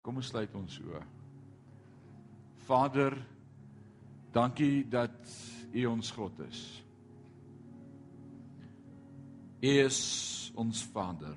[0.00, 1.00] Kom ons sluit ons oë.
[2.64, 3.16] Vader,
[4.32, 5.34] dankie dat
[5.76, 6.62] U ons God is.
[9.60, 10.00] U is
[10.56, 11.36] ons Vader.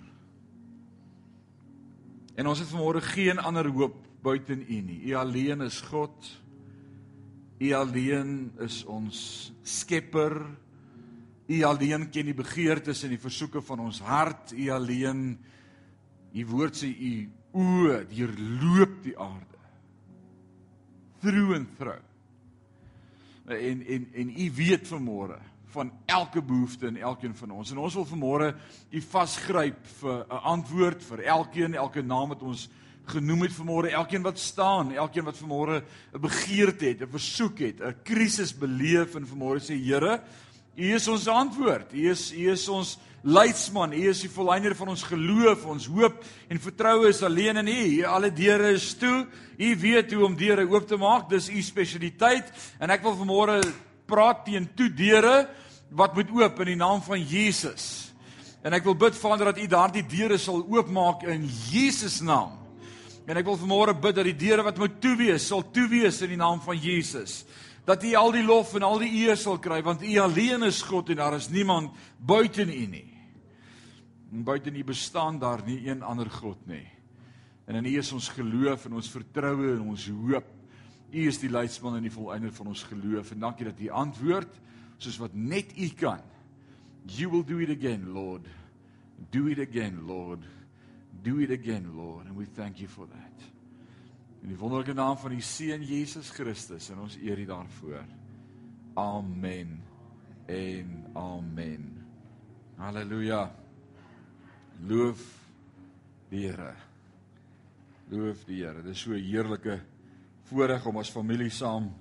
[2.39, 5.02] En ons het vanmôre geen ander hoop buite U nie.
[5.11, 6.32] U alleen is God.
[7.59, 10.39] U alleen is ons Skepper.
[11.52, 14.55] U alleen ken die begeertes en die versoeke van ons hart.
[14.55, 15.34] U alleen
[16.32, 17.16] U woord sê U
[17.54, 19.61] oë deurloop die aarde.
[21.21, 22.02] Through and through.
[23.48, 25.39] En en en u weet vanmôre
[25.73, 27.71] van elke behoefte in elkeen van ons.
[27.71, 28.53] En ons wil vanmôre
[28.89, 32.70] u vasgryp vir 'n antwoord vir elkeen, elke naam wat ons
[33.05, 35.83] genoem het vanmôre, elkeen wat staan, elkeen wat vanmôre
[36.13, 40.22] 'n begeerte het, 'n versoek het, 'n krisis beleef en vanmôre sê Here,
[40.75, 41.94] U is ons antwoord.
[41.94, 43.94] U is U is ons leidsman.
[43.95, 46.20] U is die volleinder van ons geloof, ons hoop
[46.52, 48.04] en vertroue is alleen in U.
[48.08, 49.26] Alle deure is toe.
[49.58, 51.30] U weet hoe om deure oop te maak.
[51.31, 53.59] Dis U spesialiteit en ek wil vanmôre
[54.09, 55.45] praat teen toe deure
[55.94, 58.12] wat moet oop in die naam van Jesus.
[58.64, 62.59] En ek wil bid Vader dat U daardie deure sal oopmaak in Jesus naam.
[63.28, 66.19] En ek wil vanmôre bid dat die deure wat moet toe wees, sal toe wees
[66.25, 67.44] in die naam van Jesus
[67.84, 70.81] dat U al die lof en al die eer sal kry want U alleen is
[70.88, 73.12] God en daar is niemand buite U nie.
[74.34, 76.88] En buite U bestaan daar nie een ander God nie.
[77.66, 80.48] En in U is ons geloof en ons vertroue en ons hoop.
[81.14, 84.59] U is die leidsman en die volëinder van ons geloof en dankie dat U antwoord
[84.98, 86.23] soos wat net U kan.
[87.06, 88.48] You will do it again, Lord.
[89.30, 90.44] Do it again, Lord.
[91.23, 93.50] Do it again, Lord, and we thank you for that.
[94.42, 98.06] In die wonderlike naam van die Seun Jesus Christus en ons eer U daarvoor.
[99.00, 99.78] Amen.
[100.52, 101.92] En amen.
[102.75, 103.62] Halleluja.
[104.84, 105.22] Loof
[106.28, 106.73] die Here.
[108.12, 108.81] Loof die Here.
[108.84, 109.80] Dit is so 'n heerlike
[110.50, 111.94] voorreg om as familie saam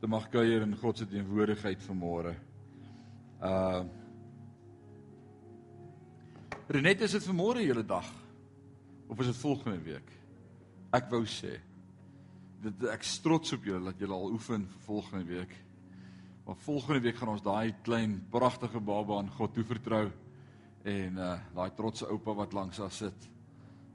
[0.00, 2.34] te mag kuier in God se teenwoordigheid vanmôre.
[3.42, 3.84] Uh
[6.68, 8.06] Renet, is dit vanmôre hele dag
[9.08, 10.10] of is dit volgende week?
[10.92, 11.60] Ek wou sê
[12.62, 15.54] dit ek trots op julle dat julle al oefen vir volgende week.
[16.46, 20.10] Maar volgende week gaan ons daai klein pragtige baba aan God toevertrou
[20.86, 23.28] en uh daai trotse oupa wat langs haar sit.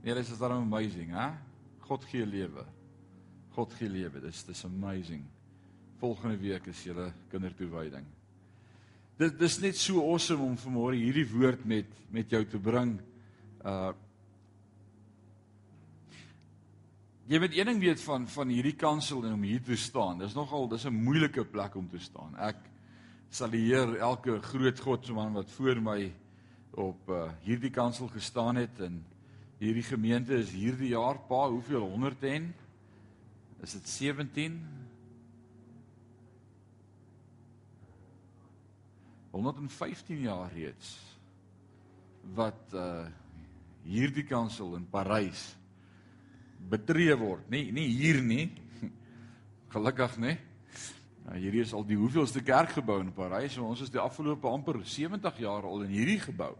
[0.04, 1.30] Nee, dit is dan amazing, hè?
[1.88, 2.66] God gee lewe.
[3.56, 4.22] God gee lewe.
[4.24, 5.24] Dis dis amazing.
[6.02, 8.06] Volgende week is julle kindertoewyding.
[9.22, 12.98] Dit dis net so awesome om vanmôre hierdie woord met met jou te bring.
[13.64, 13.92] Uh
[17.32, 20.18] Jy weet een ding weet van van hierdie kansel en om hier te staan.
[20.20, 22.36] Dis nogal dis 'n moeilike plek om te staan.
[22.36, 22.58] Ek
[23.30, 26.12] sal Heer elke groot God se man wat voor my
[26.72, 29.02] op uh, hierdie kansel gestaan het en
[29.62, 32.54] hierdie gemeente is hierdie jaar pa hoeveel 100 en
[33.62, 34.60] is dit 17
[39.32, 40.96] 115 jaar reeds
[42.36, 43.08] wat uh
[43.82, 45.56] hierdie kansel in Parys
[46.70, 47.48] betree word.
[47.50, 48.52] Nee, nie hier nie.
[49.74, 50.36] Gelukkig nê.
[51.22, 53.58] Nou hierdie is al die hoeveelste kerkgebou in Parys.
[53.62, 56.56] Ons is die afgelope amper 70 jaar al in hierdie gebou.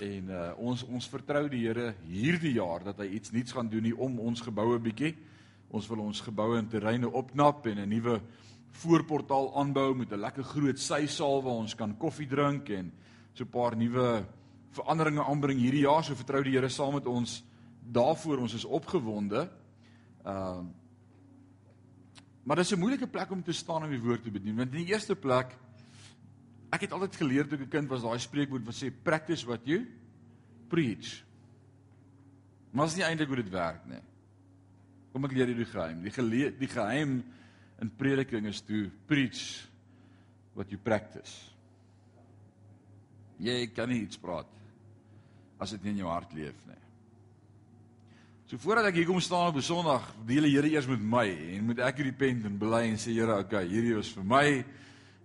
[0.00, 3.90] En uh ons ons vertrou die Here hierdie jaar dat hy iets nuuts gaan doen
[3.90, 5.12] hier om ons geboue bietjie.
[5.74, 8.20] Ons wil ons geboue en terreine opknap en 'n nuwe
[8.80, 12.92] voorportaal aanbou met 'n lekker groot sysaal waar ons kan koffie drink en
[13.34, 14.24] so 'n paar nuwe
[14.70, 16.04] veranderinge aanbring hierdie jaar.
[16.04, 17.44] So vertrou die Here saam met ons
[17.82, 19.50] daarvoor ons is opgewonde.
[20.24, 20.64] Ehm uh,
[22.48, 24.56] Maar dis 'n moeilike plek om te staan om die woord te bedien.
[24.56, 25.52] Want in die eerste plek
[26.70, 29.60] ek het altyd geleer toe ek 'n kind was daai spreekwoord wat sê practice what
[29.64, 29.86] you
[30.68, 31.24] preach.
[32.70, 34.02] Maar dit is nie eintlik hoe dit werk nie.
[35.12, 36.02] Kom ek leer julle die geheim.
[36.02, 37.24] Die gele, die geheim
[37.80, 39.68] in prediking is to preach
[40.54, 41.52] what you practice.
[43.38, 44.48] Jy kan nie iets praat
[45.58, 46.87] as dit nie in jou hart leef nie.
[48.48, 51.28] So voordat ek hier kom staan op 'n Sondag, deel die Here eers met my
[51.28, 54.64] en moet ek pen en bely en sê Here, okay, hierdie was vir my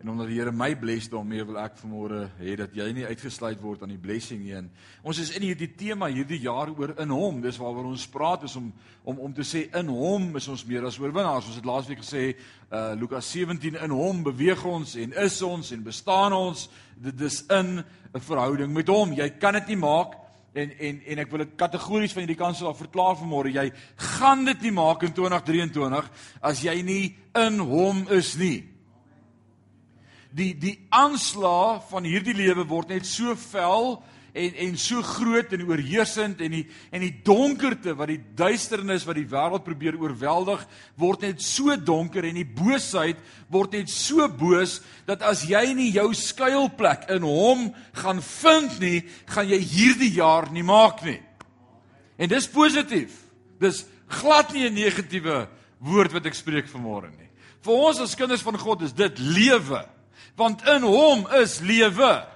[0.02, 3.62] en omdat die Here my bless daarmee wil ek vanmôre hê dat jy nie uitgesluit
[3.62, 4.52] word aan die blessing nie.
[4.52, 4.70] En
[5.04, 7.42] ons is in hierdie tema hierdie jaar oor in hom.
[7.42, 8.74] Dis waaroor ons praat is om
[9.06, 11.48] om om te sê in hom is ons meer as oorwinnaars.
[11.48, 12.36] Ons het laasweek gesê
[12.74, 16.70] uh Lukas 17 in hom beweeg ons en is ons en bestaan ons.
[16.98, 17.80] Dit is in
[18.14, 19.14] 'n verhouding met hom.
[19.14, 20.23] Jy kan dit nie maak
[20.54, 23.54] en en en ek wil dit kategories van hierdie kansel af verklaar vanmôre.
[23.54, 23.72] Jy
[24.18, 26.10] gaan dit nie maak in 2023
[26.42, 28.64] as jy nie in hom is nie.
[30.34, 33.98] Die die aanslag van hierdie lewe word net so vel
[34.34, 39.20] en en so groot en oorheersend en die en die donkerte wat die duisternis wat
[39.20, 40.64] die wêreld probeer oorweldig
[40.98, 43.20] word net so donker en die boosheid
[43.54, 47.68] word net so boos dat as jy nie jou skuilplek in hom
[48.02, 51.20] gaan vind nie, gaan jy hierdie jaar nie maak nie.
[52.18, 53.20] En dis positief.
[53.62, 55.48] Dis glad nie 'n negatiewe
[55.80, 57.30] woord wat ek spreek vanmôre nie.
[57.62, 59.86] Vir ons as kinders van God is dit lewe.
[60.36, 62.33] Want in hom is lewe.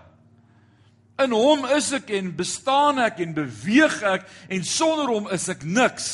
[1.18, 5.66] In hom is ek en bestaan ek en beweeg ek en sonder hom is ek
[5.66, 6.10] niks.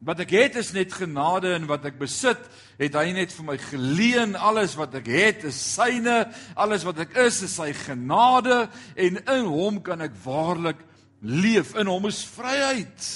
[0.00, 2.40] Wat ek het is net genade en wat ek besit,
[2.78, 4.36] het hy net vir my geleen.
[4.38, 6.22] Alles wat ek het is syne.
[6.56, 10.80] Alles wat ek is is sy genade en in hom kan ek waarlik
[11.20, 11.74] leef.
[11.76, 13.12] In hom is vryheid.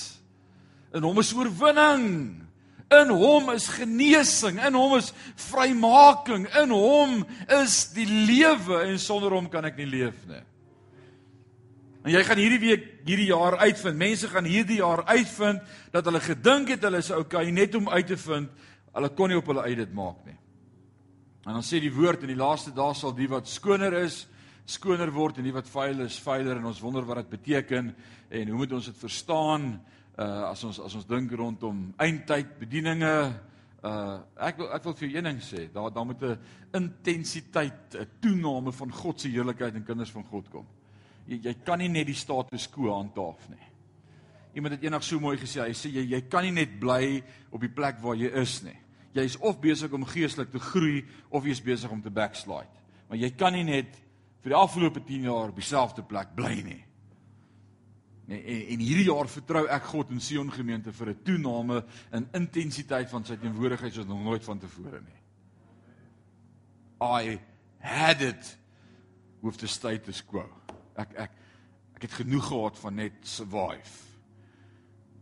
[0.93, 2.42] In hom is oorwinning.
[2.93, 5.13] In hom is genesing, in hom is
[5.49, 7.23] vrymaking, in hom
[7.63, 10.43] is die lewe en sonder hom kan ek nie leef nie.
[12.03, 13.97] En jy gaan hierdie week, hierdie jaar uitvind.
[13.97, 15.63] Mense gaan hierdie jaar uitvind
[15.95, 18.51] dat hulle gedink het hulle is okay net om uit te vind
[18.93, 20.37] hulle kon nie op hulle uit dit maak nie.
[21.47, 24.27] En dan sê die woord in die laaste dae sal die wat skoner is,
[24.69, 27.91] skoner word en die wat vuil is, vuiler en ons wonder wat dit beteken
[28.33, 29.73] en hoe moet ons dit verstaan?
[30.19, 33.15] Uh as ons as ons dink rondom eindtyd bedieninge
[33.83, 36.39] uh ek wil ek wil vir een ding sê daar daar moet 'n
[36.73, 40.67] intensiteit 'n toename van God se heerlikheid in kinders van God kom.
[41.27, 43.67] Jy jy kan nie net die status quo handhaaf nie.
[44.55, 47.61] Iemand het eendag so mooi gesê, hy sê jy jy kan nie net bly op
[47.61, 48.77] die plek waar jy is nie.
[49.15, 52.69] Jy is of besig om geestelik te groei of jy is besig om te backslide.
[53.09, 53.97] Maar jy kan nie net
[54.43, 56.85] vir die afgelope 10 jaar op dieselfde plek bly nie.
[58.29, 62.29] En, en, en hierdie jaar vertrou ek God en Sion gemeente vir 'n toename in
[62.33, 65.21] intensiteit van sy teenwoordigheid soos nog nooit vantevore nie.
[67.03, 67.41] I
[67.79, 68.59] had it
[69.43, 70.47] with the status quo.
[70.97, 71.31] Ek ek
[71.97, 73.99] ek het genoeg gehad van net survive.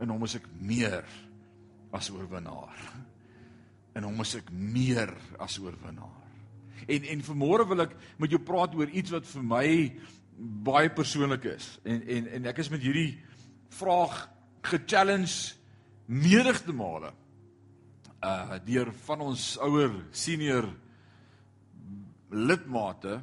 [0.00, 1.04] En hom is ek meer
[1.92, 2.76] as oorwinnaar.
[3.94, 6.28] En hom is ek meer as oorwinnaar.
[6.88, 9.66] En en vanmôre wil ek met jou praat oor iets wat vir my
[10.40, 13.18] baie persoonlik is en en en ek is met hierdie
[13.76, 14.22] vraag
[14.70, 15.56] ge-challenge
[16.06, 17.12] menigte male
[18.24, 20.68] uh deur van ons ouer senior
[22.30, 23.20] lidmate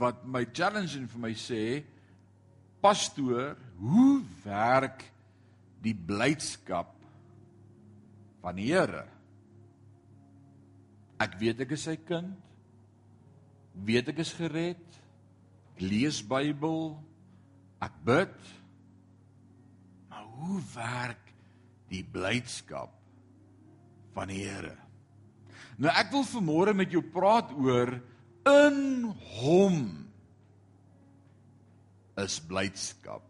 [0.00, 1.62] wat my challenge en vir my sê
[2.84, 5.04] pastoor hoe werk
[5.80, 6.92] die blydskap
[8.40, 9.04] van die Here?
[11.20, 12.32] Ek weet ek is sy kind.
[13.84, 14.99] Weet ek is gered
[15.80, 16.94] lees Bybel,
[17.82, 18.36] ek bid.
[20.10, 21.34] Maar hoe werk
[21.90, 22.94] die blydskap
[24.14, 24.76] van die Here?
[25.80, 27.94] Nou ek wil vanmôre met jou praat oor
[28.50, 29.06] in
[29.40, 29.78] hom
[32.20, 33.24] is blydskap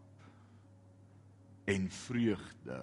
[1.71, 2.79] en vreugde.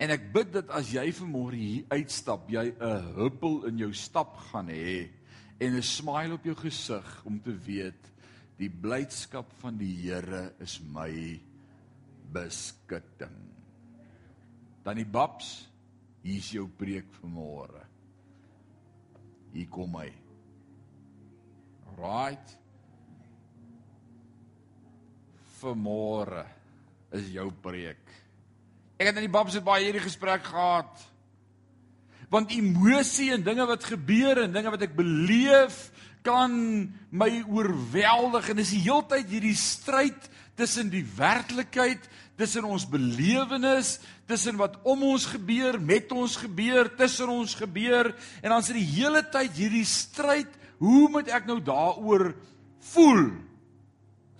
[0.00, 4.36] En ek bid dat as jy vanmôre hier uitstap, jy 'n huppel in jou stap
[4.50, 5.10] gaan hê
[5.58, 8.12] en 'n smile op jou gesig om te weet
[8.56, 11.40] die blydskap van die Here is my
[12.32, 13.38] beskutting.
[14.84, 15.68] Dan die babs,
[16.22, 17.86] hier's jou preek vir môre.
[19.54, 20.10] Hier kom hy.
[21.96, 22.58] Right.
[25.60, 26.44] Vir môre
[27.14, 28.02] is jou preek.
[28.98, 31.13] Ek het aan die babs het baie hierdie gesprek gehad
[32.32, 35.90] want emosie en dinge wat gebeur en dinge wat ek beleef
[36.24, 36.52] kan
[37.12, 38.48] my oorweldig.
[38.48, 42.04] En dis die heeltyd hierdie stryd tussen die werklikheid
[42.38, 48.10] tussen ons belewenis tussen wat om ons gebeur met ons gebeur tussen ons gebeur.
[48.42, 52.32] En dan is dit die hele tyd hierdie stryd hoe moet ek nou daaroor
[52.92, 53.28] voel?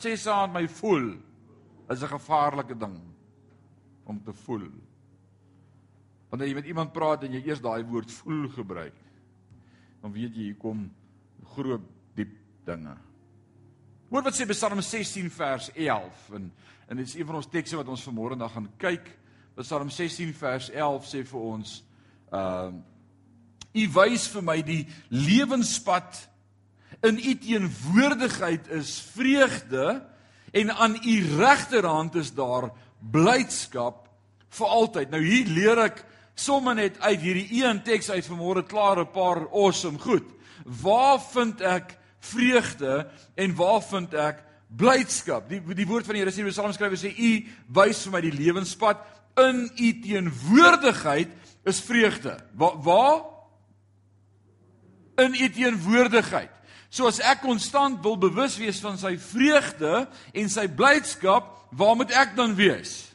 [0.00, 1.14] Sê saam my voel
[1.92, 2.96] is 'n gevaarlike ding
[4.04, 4.68] om te voel
[6.34, 8.94] Wanneer jy met iemand praat en jy eers daai woord voel gebruik,
[10.02, 10.80] dan weet jy hier kom
[11.52, 11.82] groot
[12.18, 12.32] diep
[12.66, 12.90] dinge.
[14.10, 16.48] Hoor wat sê Psalm 16 vers 11 en
[16.90, 19.06] en dit is een van ons tekste wat ons vanmôre dan gaan kyk.
[19.60, 21.74] Psalm 16 vers 11 sê vir ons
[22.32, 22.82] ehm uh,
[23.74, 24.82] U wys vir my die
[25.14, 26.18] lewenspad
[27.06, 30.02] in U teenwoordigheid is vreugde
[30.50, 34.10] en aan U regterhand is daar blydskap
[34.50, 35.14] vir altyd.
[35.14, 36.02] Nou hier leer ek
[36.34, 40.26] sommer net uit hierdie een teks uit vanmôre klaar 'n paar awesome goed.
[40.64, 45.48] Waar vind ek vreugde en waar vind ek blydskap?
[45.48, 48.20] Die die woord van die Here sê in Psalm skrywer sê u wys vir my
[48.20, 48.98] die lewenspad
[49.36, 51.28] in u teenwoordigheid
[51.64, 52.38] is vreugde.
[52.54, 53.22] Waar waar
[55.16, 56.50] in u teenwoordigheid.
[56.88, 62.14] So as ek konstant wil bewus wees van sy vreugde en sy blydskap, waar moet
[62.14, 63.10] ek dan wees?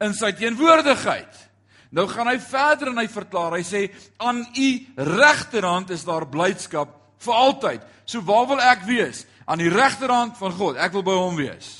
[0.00, 1.49] In sy teenwoordigheid.
[1.90, 3.58] Nou gaan hy verder en hy verklaar.
[3.58, 3.82] Hy sê
[4.22, 7.86] aan u regterhand is daar blydskap vir altyd.
[8.06, 9.24] So waar wil ek wees?
[9.44, 10.78] Aan die regterhand van God.
[10.78, 11.72] Ek wil by hom wees.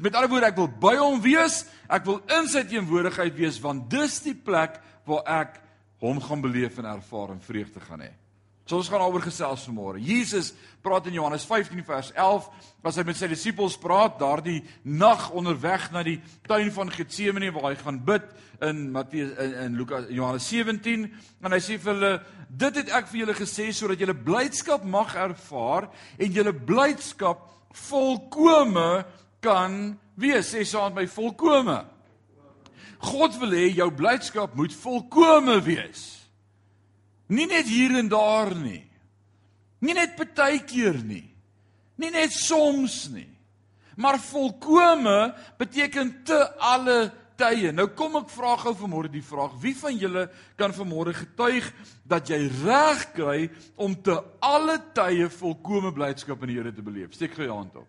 [0.00, 1.62] Met ander woorde, ek wil by hom wees.
[1.92, 5.60] Ek wil in sy teenwoordigheid wees want dis die plek waar ek
[6.02, 8.10] hom gaan beleef en ervaar en vreugde gaan hê.
[8.64, 9.98] So ons gaan daaroor gesels vanmôre.
[9.98, 10.52] Jesus
[10.82, 12.46] praat in Johannes 15 vers 11
[12.86, 17.72] as hy met sy disippels praat daardie nag onderweg na die tuin van Getsemane waar
[17.72, 18.28] hy gaan bid
[18.62, 21.08] in Matteus in, in Lukas Johannes 17
[21.42, 22.12] en hy sê vir hulle
[22.62, 27.48] dit het ek vir julle gesê sodat julle blydskap mag ervaar en julle blydskap
[27.88, 29.02] volkome
[29.42, 30.52] kan wees.
[30.54, 31.80] Sê saam met my volkome.
[33.02, 36.21] God wil hê jou blydskap moet volkome wees
[37.26, 38.82] Nie net hier en daar nie.
[39.82, 41.26] Nie net partykeer nie.
[41.98, 43.28] Nie net soms nie.
[43.96, 47.72] Maar volkome beteken te alle tye.
[47.74, 50.26] Nou kom ek vra gou vanmôre die vraag: Wie van julle
[50.58, 51.68] kan vanmôre getuig
[52.08, 53.38] dat jy reg kry
[53.76, 57.14] om te alle tye volkome blydskap in die Here te beleef?
[57.16, 57.88] Steek gou jou hand op.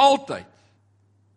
[0.00, 0.50] Altyd.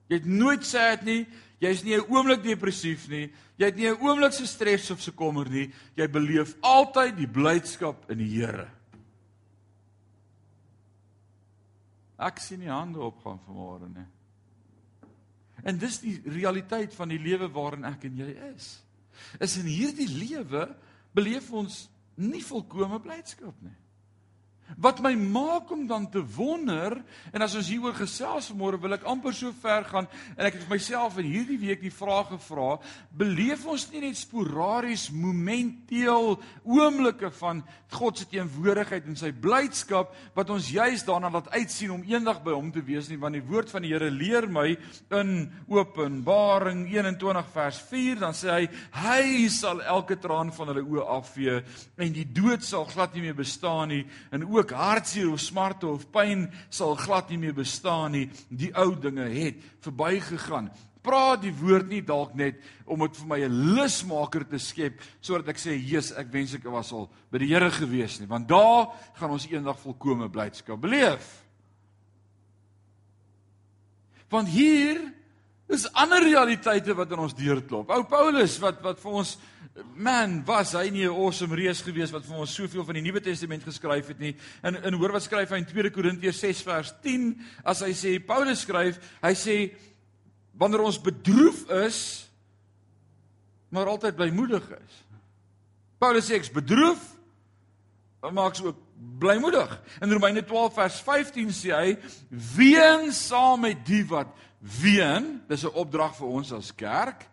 [0.08, 1.22] Jy het nooit sê dit nie.
[1.60, 3.32] Jy's nie 'n oomblik depressief nie.
[3.58, 5.74] Jy het nie 'n oomblik se stres of se kommer nie.
[5.96, 8.70] Jy beleef altyd die blydskap in die Here.
[12.18, 14.06] Ek sien nie hande opgaan vanmôre nie.
[15.64, 18.84] En dis die realiteit van die lewe waarin ek en jy is.
[19.40, 20.76] Is in hierdie lewe
[21.14, 23.76] beleef ons nie volkomme blydskap nie.
[24.76, 26.98] Wat my maak om dan te wonder
[27.32, 30.68] en as ons hieroor gesels vanmôre wil ek amper so ver gaan en ek het
[30.70, 32.76] myself in hierdie week die vraag gevra,
[33.16, 36.36] beleef ons nie net sporaries momenteel
[36.68, 37.64] oomblikke van
[37.96, 42.52] God se teenwoordigheid en sy blydskap wat ons juis daarna laat uitsien om eendag by
[42.58, 44.68] hom te wees nie want die woord van die Here leer my
[45.16, 45.32] in
[45.72, 51.62] Openbaring 21 vers 4 dan sê hy hy sal elke traan van hulle oë afvee
[52.04, 54.04] en die dood sal glad nie meer bestaan nie.
[54.36, 58.28] En ook hartseer of smarte of pyn sal glad nie meer bestaan nie.
[58.50, 60.70] Die ou dinge het verbygegaan.
[61.06, 65.50] Praat die woord nie dalk net om dit vir my 'n lusmaker te skep sodat
[65.50, 68.90] ek sê, "Jesus, ek wens ek was al by die Here gewees nie." Want daar
[69.14, 71.44] gaan ons eendag volkomme blydskap beleef.
[74.30, 75.14] Want hier
[75.68, 77.90] Dis ander realiteite wat in ons deurklop.
[77.92, 79.34] Ou Paulus wat wat vir ons
[79.96, 83.22] man was hy nie 'n awesome reus gewees wat vir ons soveel van die Nuwe
[83.22, 84.36] Testament geskryf het nie.
[84.62, 88.26] En en hoor wat skryf hy in 2 Korintiërs 6 vers 10 as hy sê
[88.26, 89.76] Paulus skryf, hy sê
[90.54, 92.30] wanneer ons bedroef is
[93.70, 95.04] maar altyd blymoedig is.
[96.00, 97.14] Paulus sê ek's bedroef
[98.32, 98.78] maar ek's ook
[99.20, 99.82] blymoedig.
[100.02, 101.98] In Romeine 12 vers 15 sê hy
[102.30, 104.34] ween saam met die wat
[104.82, 107.30] ween, dis 'n opdrag vir ons as kerk.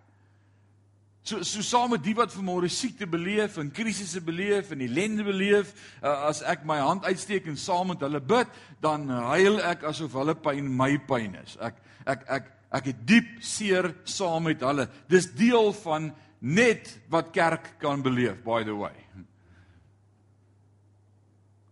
[1.25, 5.71] So so saam met die wat vanmôre siekte beleef en krisisse beleef en ellende beleef,
[6.03, 8.51] uh, as ek my hand uitsteek en saam met hulle bid,
[8.85, 11.57] dan huil ek asof hulle pyn my pyn is.
[11.65, 14.85] Ek ek ek ek het diep seer saam met hulle.
[15.09, 16.11] Dis deel van
[16.45, 18.93] net wat kerk kan beleef, by the way.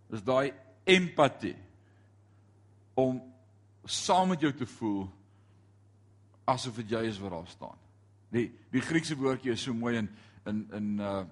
[0.08, 0.54] Dis daai
[0.88, 1.58] empatie
[2.96, 3.20] om
[3.84, 5.04] saam met jou te voel
[6.48, 7.81] asof dit jy is wat daar staan.
[8.32, 10.08] Die die Griekse woordjie is so mooi in
[10.48, 11.22] in in uh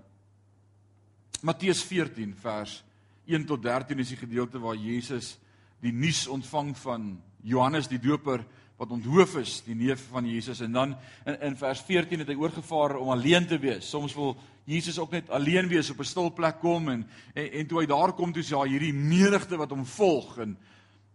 [1.41, 2.83] Matteus 14 vers
[3.25, 5.39] 1 tot 13 is die gedeelte waar Jesus
[5.81, 8.45] die nuus ontvang van Johannes die Doper
[8.77, 10.93] wat onthoof is, die neef van Jesus en dan
[11.25, 13.89] in in vers 14 het hy oorgevaar om alleen te wees.
[13.89, 14.37] Soms wil
[14.69, 17.87] Jesus ook net alleen wees op 'n stil plek kom en en, en toe hy
[17.87, 20.57] daar kom toe sê ja hierdie menigte wat hom volg en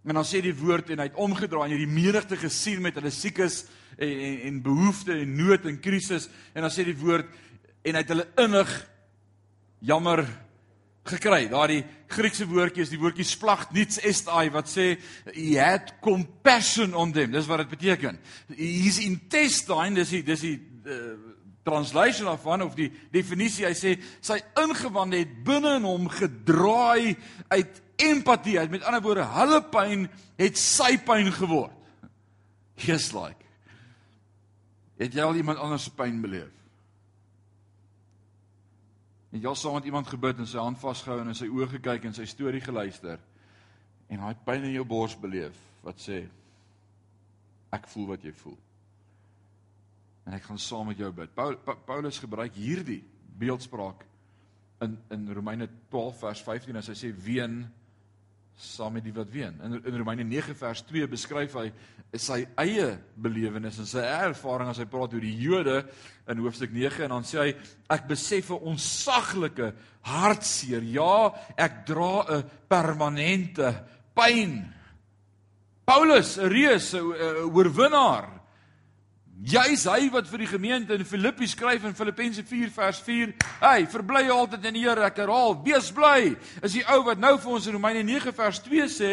[0.05, 3.11] en dan sê die woord en hy het omgedraai en hierdie menigte gesien met hulle
[3.11, 3.65] siekes
[3.97, 7.29] en en, en behoeftes en nood en krisis en dan sê die woord
[7.85, 8.73] en hy het hulle innig
[9.85, 10.25] jammer
[11.05, 11.45] gekry.
[11.51, 14.95] Daardie Griekse woordjie is die woordjie splagt niets estai wat sê
[15.33, 17.33] he had compassion on them.
[17.33, 18.19] Dis wat dit beteken.
[18.57, 20.57] He's intestine, dis die dis die
[20.89, 21.15] uh,
[21.65, 23.67] translation of one of die definisie.
[23.69, 27.15] Hy sê sy ingewande het binne in hom gedraai
[27.53, 28.59] uit empatie.
[28.69, 30.05] Met ander woorde, hulle pyn
[30.41, 31.73] het sy pyn geword.
[32.81, 33.44] Just like
[34.99, 36.53] Het jy al iemand anders se pyn beleef?
[39.33, 41.67] Het jy al saam met iemand gebid en sy hand vasgehou en in sy oë
[41.75, 43.19] gekyk en sy storie geluister
[44.07, 46.21] en daai pyn in jou bors beleef wat sê
[47.75, 48.57] ek voel wat jy voel.
[50.25, 51.33] En ek gaan saam met jou bid.
[51.35, 53.01] Paul, pa, Paulus gebruik hierdie
[53.37, 54.05] beeldspraak
[54.85, 57.65] in in Romeine 12 vers 15 as hy sê ween
[58.55, 59.57] saam met die wat ween.
[59.63, 61.71] In in Romeine 9 vers 2 beskryf hy
[62.15, 62.87] sy eie
[63.19, 65.81] belewenis en sy ervaring as hy praat oor die Jode
[66.31, 67.49] in hoofstuk 9 en dan sê hy
[67.91, 70.83] ek besef 'n onsaglike hartseer.
[70.83, 73.75] Ja, ek dra 'n permanente
[74.15, 74.71] pyn.
[75.85, 78.34] Paulus, 'n reus, 'n oorwinnaar.
[79.43, 83.33] Jy's hy wat vir die gemeente in Filippi skryf in Filippense 4 vers 4.
[83.59, 85.03] Hey, verbly altyd in die Here.
[85.03, 86.37] Ek herhaal, wees bly.
[86.63, 89.11] Is die ou wat nou vir ons in Romeine 9 vers 2 sê,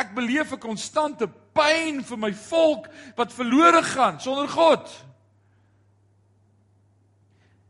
[0.00, 4.88] ek beleef 'n konstante pyn vir my volk wat verlore gaan sonder God.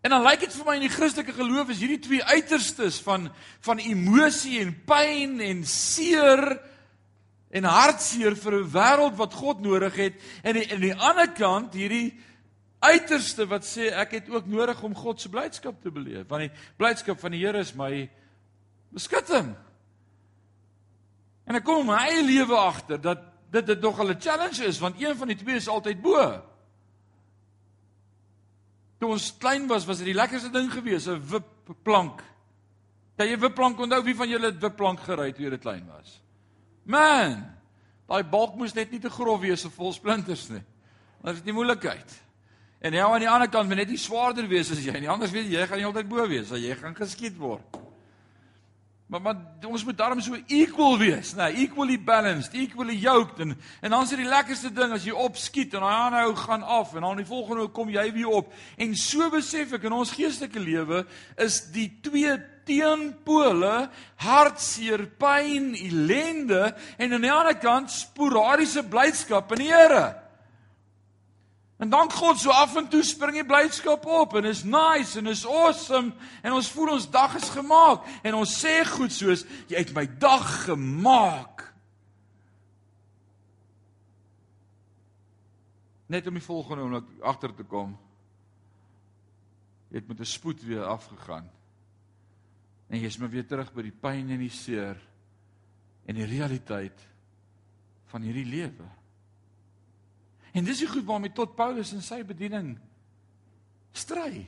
[0.03, 3.31] En dan lyk dit vir my in die Christelike geloof is hierdie twee uiterstes van
[3.61, 6.59] van emosie en pyn en seer
[7.53, 11.75] en hartseer vir 'n wêreld wat God nodig het en aan die, die ander kant
[11.75, 12.19] hierdie
[12.81, 16.61] uiterste wat sê ek het ook nodig om God se blydskap te beleef want die
[16.77, 18.09] blydskap van die Here is my
[18.93, 19.55] beskutting.
[21.49, 23.21] En ek kom my eie lewe agter dat
[23.53, 26.43] dit dit nog 'n challenge is want een van die twee is altyd bo.
[28.99, 32.23] Toe ons klein was, was dit die lekkerste ding gewees, 'n wipplank.
[33.17, 36.22] Kan jy wipplank onthou wie van julle het wipplank gery toe jy klein was?
[36.83, 37.39] Man,
[38.11, 40.63] daai balk moes net nie te grof wees of vol splinters nie.
[41.23, 42.19] Dit is die moeilikheid.
[42.83, 45.11] En nou aan die ander kant moet net nie swaarder wees as jy nie.
[45.11, 47.79] Anders weet jy, gaan nie altyd bo wees, jy gaan geskiet word.
[49.13, 53.51] Maar maar ons moet daarom so equal wees, nê, nee, equally balanced, equally yoked en
[53.81, 56.63] en dan is dit die lekkerste ding as jy opskiet en daai ander ou gaan
[56.65, 58.55] af en dan die volgende kom jy weer op.
[58.81, 61.03] En so besef ek in ons geestelike lewe
[61.37, 63.89] is die twee teenpole
[64.23, 70.23] hartseer, pyn, ellende en aan die ander kant sporadiese blydskap in die Here.
[71.83, 75.27] En dank God so af en toe spring die blydskap op en is nice en
[75.27, 79.81] is awesome en ons voel ons dag is gemaak en ons sê goed soos jy
[79.81, 81.65] het my dag gemaak.
[86.07, 87.97] Net om die volgende oomblik agter te kom.
[89.91, 91.51] Jy het met 'n spoed weer afgegaan.
[92.93, 94.99] En jy's maar weer terug by die pyn en die seer
[96.05, 96.99] en die realiteit
[98.13, 98.89] van hierdie lewe.
[100.53, 102.75] En dis die goed waarmee tot Paulus in sy bediening
[103.97, 104.43] stry.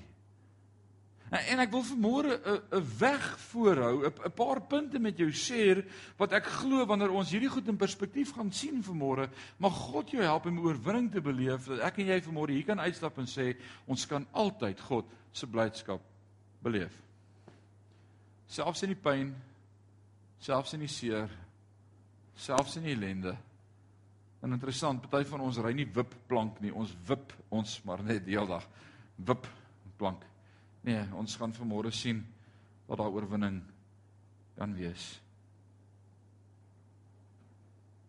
[1.35, 2.05] En ek wil 'n
[2.71, 5.85] 'n weg voorhou, 'n paar punte met jou share
[6.19, 10.23] wat ek glo wanneer ons hierdie goed in perspektief gaan sien vanmôre, mag God jou
[10.23, 13.57] help om oorwinning te beleef dat ek en jy vanmôre hier kan uitstap en sê
[13.87, 16.01] ons kan altyd God se blydskap
[16.63, 17.04] beleef
[18.55, 19.33] selfs in die pyn,
[20.43, 21.31] selfs in die seer,
[22.39, 23.35] selfs in die ellende.
[24.45, 28.67] En interessant, party van ons ry nie wipplank nie, ons wip ons maar net deeldag
[29.27, 29.49] wip
[29.99, 30.25] plank.
[30.85, 32.21] Nee, ons gaan vanmôre sien
[32.89, 33.63] wat daai oorwinning
[34.59, 35.07] kan wees.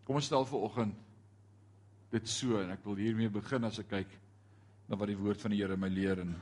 [0.06, 1.02] Kom ons stel vir oggend
[2.12, 4.12] dit so en ek wil hiermee begin as ek kyk
[4.86, 6.36] na wat die woord van die Here my leer in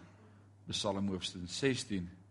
[0.68, 2.23] Psalm hoofstuk 16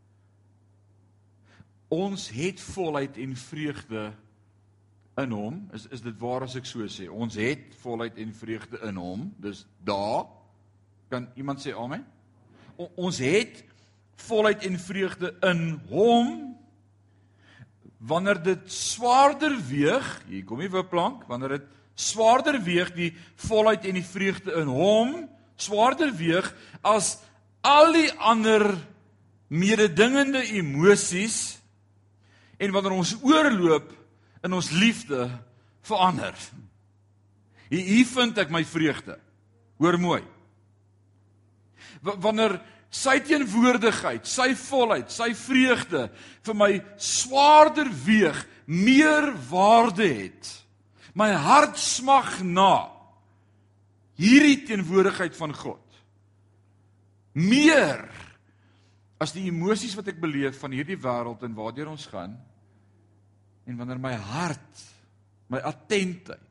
[1.93, 4.11] ons het volheid en vreugde
[5.21, 5.59] in hom.
[5.73, 7.05] Is is dit waar as ek so sê?
[7.09, 9.27] Ons het volheid en vreugde in hom.
[9.41, 10.25] Dis daar.
[11.13, 12.05] Kan iemand sê amen?
[12.75, 13.61] O, ons het
[14.25, 16.31] volheid en vreugde in hom.
[18.03, 23.11] Wanneer dit swaarder weeg, hier kom die wipplank, wanneer dit swaarder weeg die
[23.45, 25.13] volheid en die vreugde in hom,
[25.61, 26.49] swaarder weeg
[26.81, 27.15] as
[27.63, 28.73] al die ander
[29.47, 31.62] mededingende emosies
[32.57, 33.89] en wanneer ons oorloop
[34.43, 35.27] in ons liefde
[35.87, 36.35] verander.
[37.71, 39.17] Hier, hier vind ek my vreugde.
[39.81, 40.21] Hoor mooi.
[42.03, 42.59] Wanneer
[42.93, 46.07] sy teenwoordigheid, sy volheid, sy vreugde
[46.45, 48.37] vir my swaarder weeg,
[48.69, 50.51] meer waarde het.
[51.17, 52.89] My hart smag na
[54.19, 55.81] hierdie teenwoordigheid van God.
[57.33, 58.05] Meer
[59.23, 62.35] as die emosies wat ek beleef van hierdie wêreld en waardeur ons gaan
[63.63, 64.83] en wanneer my hart
[65.53, 66.49] my attentheid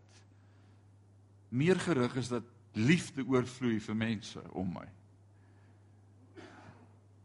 [1.53, 4.87] meer gerig is dat liefde oorvloei vir mense om my.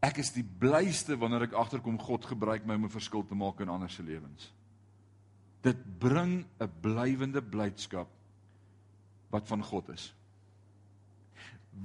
[0.03, 3.61] Ek is die blyste wanneer ek agterkom God gebruik my om 'n verskil te maak
[3.61, 4.51] in ander se lewens.
[5.61, 8.09] Dit bring 'n blywende blydskap
[9.29, 10.13] wat van God is.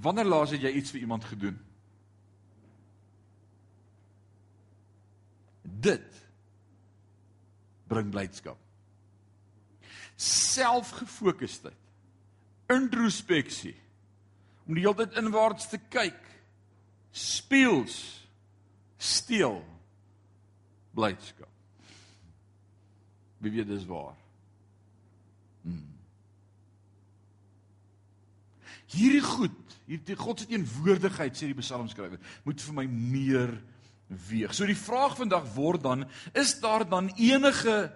[0.02, 1.58] Wanneer laas het jy iets vir iemand gedoen?
[5.82, 6.20] Dit
[7.90, 8.58] bring blydskap.
[10.22, 11.78] Selfgefokusdheid.
[12.72, 13.74] Introspeksie.
[14.68, 16.20] Om die hele tyd inwaarts te kyk.
[17.10, 17.98] Speels.
[18.96, 19.60] Steel.
[20.92, 21.48] blydskap.
[23.38, 24.16] Wie weet dis waar?
[25.62, 25.88] Hmm.
[28.92, 33.54] Hierdie goed, hierdie God se teenwoordigheid sê die psalmskrywer, moet vir my meer
[34.28, 34.54] weeg.
[34.54, 37.92] So die vraag vandag word dan, is daar dan enige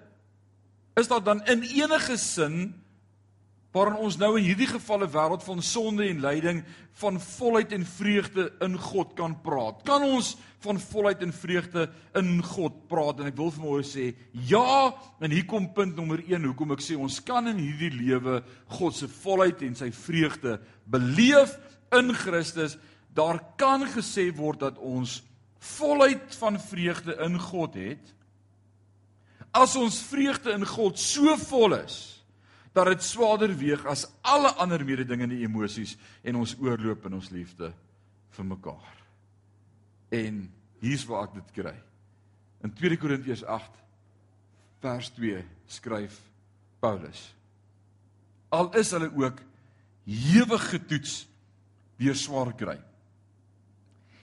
[0.96, 2.72] is daar dan in enige sin
[3.76, 6.62] waarin ons nou in hierdie gevalle wêreld van sonde en lyding
[6.96, 9.82] van volheid en vreugde in God kan praat.
[9.84, 10.30] Kan ons
[10.64, 11.84] van volheid en vreugde
[12.16, 13.20] in God praat?
[13.20, 14.06] En ek wil vanmôre sê,
[14.48, 18.40] ja, en hier kom punt nommer 1 hoekom ek sê ons kan in hierdie lewe
[18.78, 20.56] God se volheid en sy vreugde
[20.88, 21.58] beleef
[21.92, 22.78] in Christus.
[23.12, 25.20] Daar kan gesê word dat ons
[25.76, 28.12] volheid van vreugde in God het.
[29.56, 32.16] As ons vreugde in God so vol is,
[32.76, 37.70] dat dit swaarder weeg as alle ander mededingende emosies en ons oorloop in ons liefde
[38.36, 38.92] vir mekaar.
[40.12, 40.42] En
[40.84, 41.74] hier's waar ek dit kry.
[42.64, 43.80] In 2 Korintiërs 8
[44.84, 45.40] vers 2
[45.72, 46.18] skryf
[46.84, 47.22] Paulus:
[48.52, 49.40] Al is hulle ook
[50.04, 51.24] hewig getoets
[51.96, 52.76] deur swaar kry.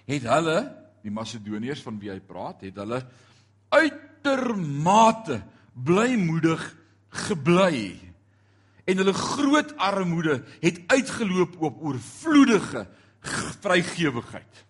[0.05, 0.59] Het hulle,
[1.03, 3.01] die Macedoniërs van wie hy praat, het hulle
[3.73, 5.41] uitermate
[5.73, 6.63] blymoedig
[7.27, 7.99] gebly
[8.83, 12.85] en hulle groot armoede het uitgeloop op oorvloedige
[13.63, 14.63] vrygewigheid.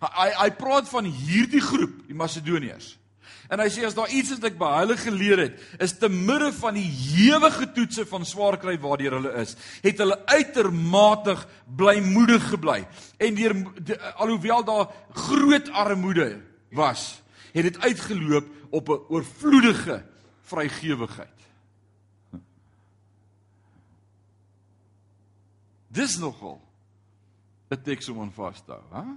[0.00, 2.94] Hy hy praat van hierdie groep, die Macedoniërs.
[3.50, 6.08] En hy sê as daar iets is wat ek by hulle geleer het, is te
[6.08, 6.86] midde van die
[7.26, 11.34] ewige toetse van swaar kry waardeur hulle is, het hulle uitermate
[11.80, 12.84] blymoedig gebly.
[13.18, 13.56] En deur
[14.22, 14.86] alhoewel daar
[15.26, 16.28] groot armoede
[16.78, 20.04] was, het dit uitgeloop op 'n oorvloedige
[20.46, 21.38] vrygewigheid.
[25.90, 26.60] Dis nogal
[27.70, 29.10] 'n teks om aan vas te hou, hè?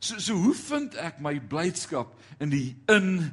[0.00, 3.30] So so hoe vind ek my blydskap in die in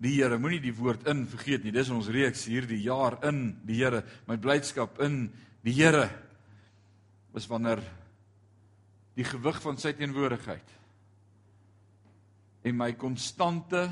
[0.00, 0.38] die Here?
[0.40, 1.72] Moenie die woord in vergeet nie.
[1.72, 4.02] Dis ons reeks hierdie jaar in die Here.
[4.28, 5.30] My blydskap in
[5.64, 6.08] die Here
[7.36, 7.80] is wanneer
[9.16, 10.76] die gewig van sy teenwoordigheid
[12.68, 13.86] en my konstante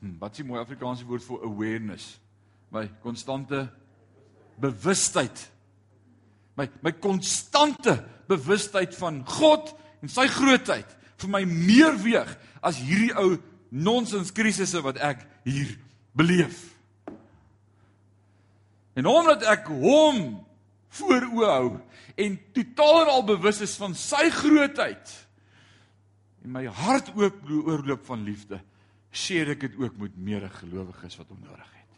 [0.00, 2.14] Hmm, wat is die mooi Afrikaanse woord vir awareness?
[2.72, 3.66] My konstante
[4.60, 5.42] bewustheid.
[6.56, 7.98] My my konstante
[8.30, 12.30] bewustheid van God en sy grootheid vir my meer weeg
[12.64, 13.36] as hierdie ou
[13.70, 15.76] nonsens krisisse wat ek hier
[16.16, 16.58] beleef.
[18.98, 20.40] En omdat ek hom
[20.98, 21.68] voor oë hou
[22.20, 25.12] en totaal en al bewus is van sy grootheid
[26.40, 28.58] en my hart oop oorloop van liefde
[29.10, 31.94] share ek dit ook met meer gelowiges wat hom nodig het.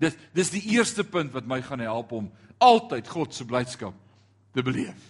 [0.00, 3.96] Dis dis die eerste punt wat my gaan help om altyd God se blydskap
[4.56, 5.00] te beleef.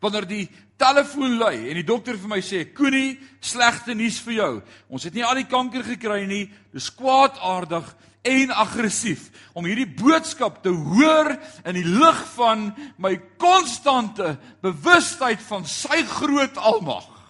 [0.00, 0.46] Wanneer die
[0.80, 4.62] telefoon lui en die dokter vir my sê, "Koenie, slegte nuus vir jou.
[4.88, 6.50] Ons het nie al die kanker gekry nie.
[6.72, 14.38] Dis kwaadaardig en aggressief om hierdie boodskap te hoor in die lig van my konstante
[14.62, 17.20] bewustheid van sy groot almag."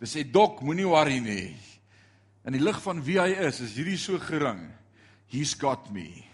[0.00, 1.56] Dis sê dok, moenie worry nie.
[2.44, 4.72] In die lig van wie hy is, is hierdie so gering.
[5.28, 6.24] He's got me.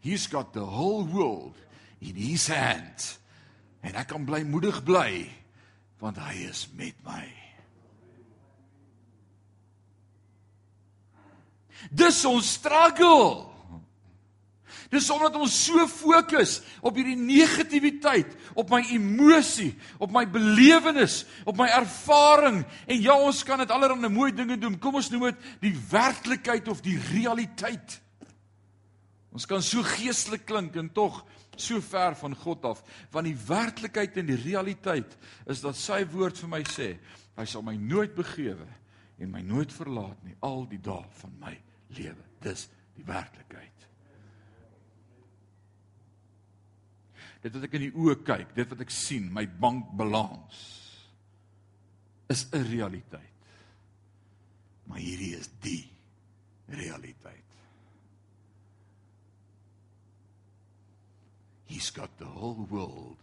[0.00, 1.56] He's got the whole world
[2.00, 3.18] in his hands.
[3.88, 5.26] En ek kan bly moedig bly
[5.98, 7.24] want hy is met my.
[11.90, 13.46] Dis ons struggle.
[14.92, 21.58] Dis omdat ons so fokus op hierdie negativiteit, op my emosie, op my belewenis, op
[21.60, 24.78] my ervaring en ja, ons kan dit allerlei mooi dinge doen.
[24.80, 27.98] Kom ons noem dit die werklikheid of die realiteit.
[29.34, 31.20] Ons kan so geestelik klink en tog
[31.60, 35.16] so ver van God af, want die werklikheid en die realiteit
[35.46, 36.92] is dat sy woord vir my sê,
[37.38, 38.68] hy sal my nooit begewe
[39.18, 41.54] en my nooit verlaat nie al die dae van my
[41.98, 42.24] lewe.
[42.42, 43.78] Dis die werklikheid.
[47.42, 50.62] dit wat ek in die oë kyk, dit wat ek sien, my bankbalans
[52.32, 53.36] is 'n realiteit.
[54.86, 55.84] Maar hierdie is die
[56.66, 57.47] realiteit.
[61.68, 63.20] He's got the whole world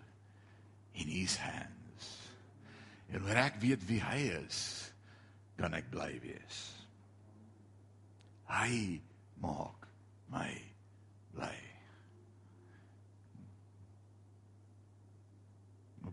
[0.93, 2.05] in his hands.
[3.10, 4.60] En wanneer ek weet wie hy is,
[5.58, 6.62] kan ek bly wees.
[8.49, 9.01] Hy
[9.41, 9.89] maak
[10.29, 10.51] my
[11.34, 11.55] bly.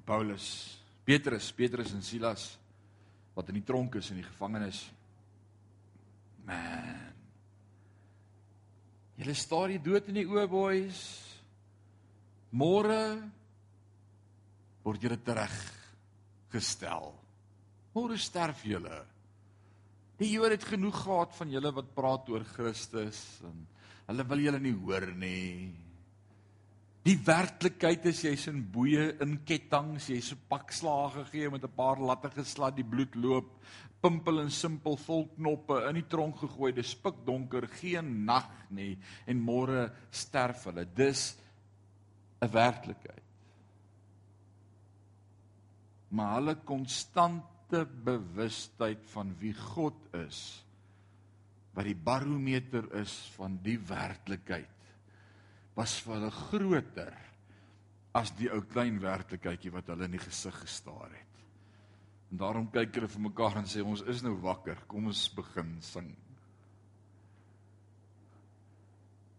[0.02, 2.58] Paulus, Petrus, Petrus en Silas
[3.36, 4.82] wat in die tronk is in die gevangenis.
[6.44, 7.12] Man.
[9.16, 10.98] Julle staar die dood in die oë, boys.
[12.52, 13.00] Môre
[14.84, 15.54] word julle terug
[16.52, 17.12] gestel.
[17.94, 18.98] Môre sterf julle.
[20.20, 23.64] Die Jode het genoeg gehad van julle wat praat oor Christus en
[24.10, 25.72] hulle wil julle nie hoor nie.
[27.02, 31.74] Die werklikheid is jy's in boeye in kettinge, jy's so pak slae gegee met 'n
[31.74, 33.48] paar latte geslat, die bloed loop,
[34.02, 39.40] pimpel en simpel vol knoppe in die tronk gegooi, dis pikdonker, geen nag nie en
[39.40, 40.84] môre sterf hulle.
[40.84, 41.34] Dis
[42.42, 43.22] 'n werklikheid.
[46.08, 50.64] Maar hulle konstante bewustheid van wie God is,
[51.72, 54.68] wat die barometer is van die werklikheid
[55.78, 57.14] was vir hulle groter
[58.18, 61.38] as die ou klein werklikheidjie wat hulle in die gesig gestaar het.
[62.32, 65.78] En daarom kyk hulle vir mekaar en sê ons is nou wakker, kom ons begin
[65.84, 66.10] sing.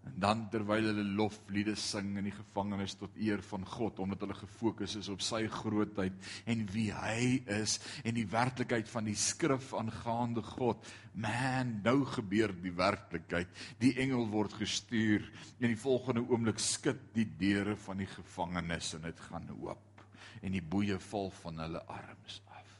[0.03, 4.35] En dan terwyl hulle lofliede sing in die gevangenis tot eer van God omdat hulle
[4.35, 6.17] gefokus is op sy grootheid
[6.49, 10.83] en wie hy is en die werklikheid van die skrif aangaande God.
[11.13, 13.51] Man, nou gebeur die werklikheid.
[13.79, 15.23] Die engel word gestuur
[15.61, 19.89] en die volgende oomblik skud die deure van die gevangenis en dit gaan oop
[20.43, 22.79] en die boeye val van hulle arms af.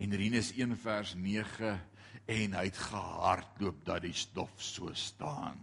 [0.00, 1.74] En Rinus 1 vers 9
[2.24, 5.60] en hy het gehardloop dat die stof so staan.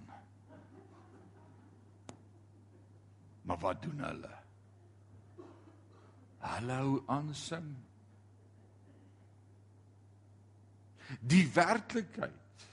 [3.41, 4.35] Maar wat doen hulle?
[6.41, 7.73] Hallo aansing.
[11.19, 12.67] Die werklikheid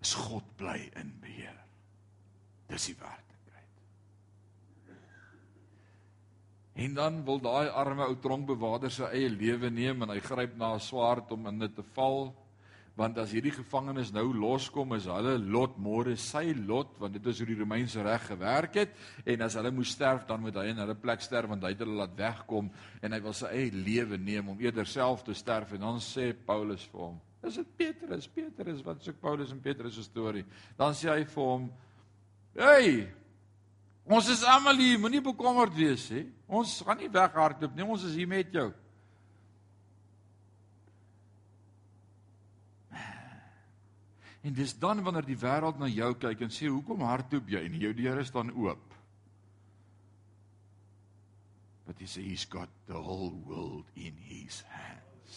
[0.00, 1.56] is God bly in beheer.
[2.68, 3.27] Dis die werklikheid.
[6.78, 10.74] En dan wil daai arme ou tronkbewaarder sy eie lewe neem en hy gryp na
[10.74, 12.30] 'n swaard om in dit te val
[12.98, 17.38] want as hierdie gevangenes nou loskom is hulle lot môre sy lot want dit is
[17.38, 18.94] hoe die Romeinse reg gewerk het.
[19.24, 21.84] En as hulle moes sterf dan moet hy in hulle plek sterf want hy het
[21.84, 22.70] hulle laat wegkom
[23.02, 25.72] en hy wil sy eie lewe neem om eerder self te sterf.
[25.72, 28.26] En dan sê Paulus vir hom is dit Petrus?
[28.34, 30.44] Petrus wat soek Paulus en Petrus se storie?
[30.76, 31.70] Dan sê hy vir hom
[32.58, 33.06] hey
[34.08, 36.22] Ons is almal hier, moenie bekommerd wees hè.
[36.48, 38.70] Ons gaan nie weghardloop nie, ons is hier met jou.
[44.48, 47.76] En dis dan wanneer die wêreld na jou kyk en sê hoekom hardloop jy en
[47.82, 48.96] jou deure staan oop.
[51.84, 55.36] But he says he's got the whole world in his hands.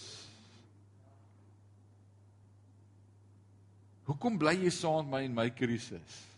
[4.08, 6.31] Hoekom bly jy saam met my in my krisis?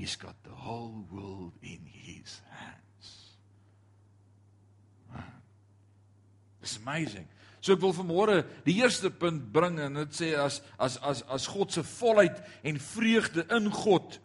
[0.00, 3.36] He's got the whole world in his hands.
[6.62, 7.26] It's amazing.
[7.60, 11.44] So ek wil vanmôre die eerste punt bring en dit sê as as as as
[11.52, 14.16] God se volheid en vreugde in God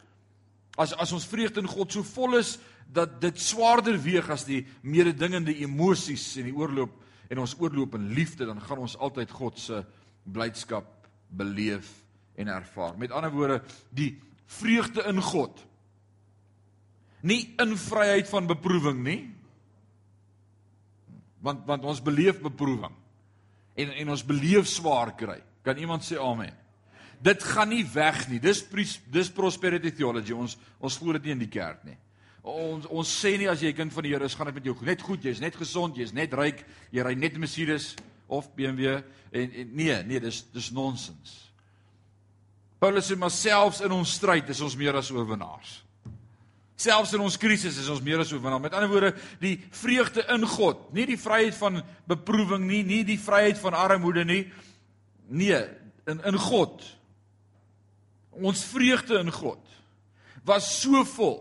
[0.79, 2.53] as as ons vreugde in God so vol is
[2.88, 6.93] dat dit swaarder weeg as die mededingende emosies en die oorloop
[7.27, 9.81] en ons oorloop in liefde dan gaan ons altyd God se
[10.23, 10.88] blydskap
[11.35, 11.91] beleef
[12.39, 12.95] en ervaar.
[12.95, 13.59] Met ander woorde,
[13.91, 14.13] die
[14.45, 15.62] vreugde in God.
[17.25, 19.21] Nie in vryheid van beproewing nie.
[21.41, 22.93] Want want ons beleef beproewing.
[23.75, 25.41] En en ons beleef swaar kry.
[25.65, 26.53] Kan iemand sê amen?
[27.25, 28.39] Dit gaan nie weg nie.
[28.39, 28.65] Dis
[29.12, 30.34] dis prosperity theology.
[30.34, 31.97] Ons ons glo dit nie in die kerk nie.
[32.45, 34.65] Ons ons sê nie as jy 'n kind van die Here is, gaan dit met
[34.65, 37.95] jou net goed, jy's net gesond, jy's net ryk, jy ry net Mercedes
[38.27, 41.44] of BMW en, en nee, nee, dis dis nonsens.
[42.79, 45.79] Paulus sê maar selfs in ons stryd is ons meer as oorwinnaars.
[46.75, 48.65] Selfs in ons krisis is ons meer as oorwinnaars.
[48.65, 53.19] Met ander woorde, die vreugde in God, nie die vryheid van beproewing nie, nie die
[53.21, 54.43] vryheid van armoede nie.
[55.31, 55.63] Nee,
[56.11, 56.83] in in God.
[58.35, 59.61] Ons vreugde in God
[60.45, 61.39] was so vol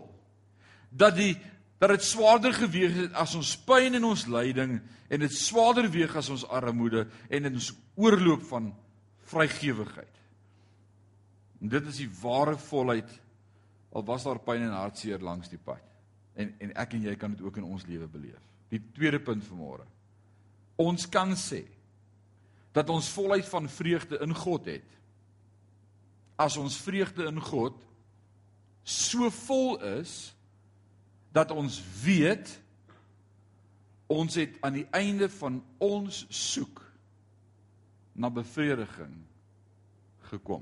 [0.89, 1.35] dat die
[1.77, 4.77] dat dit swaarder geweg het as ons pyn en ons lyding
[5.11, 7.67] en dit swaarder weeg as ons armoede en ons
[7.99, 8.71] oorloop van
[9.29, 10.13] vrygewigheid.
[11.65, 13.09] En dit is die ware volheid
[13.89, 15.81] al was daar pyn en hartseer langs die pad.
[16.37, 18.43] En en ek en jy kan dit ook in ons lewe beleef.
[18.69, 19.87] Die tweede punt vanmôre.
[20.77, 21.63] Ons kan sê
[22.75, 24.91] dat ons volheid van vreugde in God het.
[26.37, 27.81] As ons vreugde in God
[28.83, 30.35] so vol is
[31.33, 32.53] dat ons weet
[34.05, 36.83] ons het aan die einde van ons soek
[38.13, 39.17] na bevrediging
[40.29, 40.61] gekom.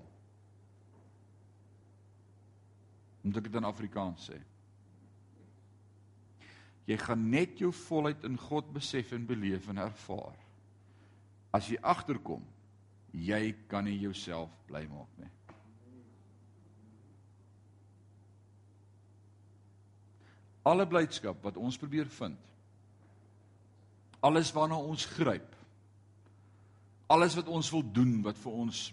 [3.24, 4.40] Moet ek dit in Afrikaans sê?
[6.90, 10.36] Jy gaan net jou volheid in God besef en beleef en ervaar.
[11.56, 12.44] As jy agterkom,
[13.16, 15.32] jy kan nie jouself bly maak nie.
[20.68, 22.40] Alle blydskap wat ons probeer vind.
[24.24, 25.50] Alles waarna ons gryp.
[27.12, 28.86] Alles wat ons wil doen wat vir ons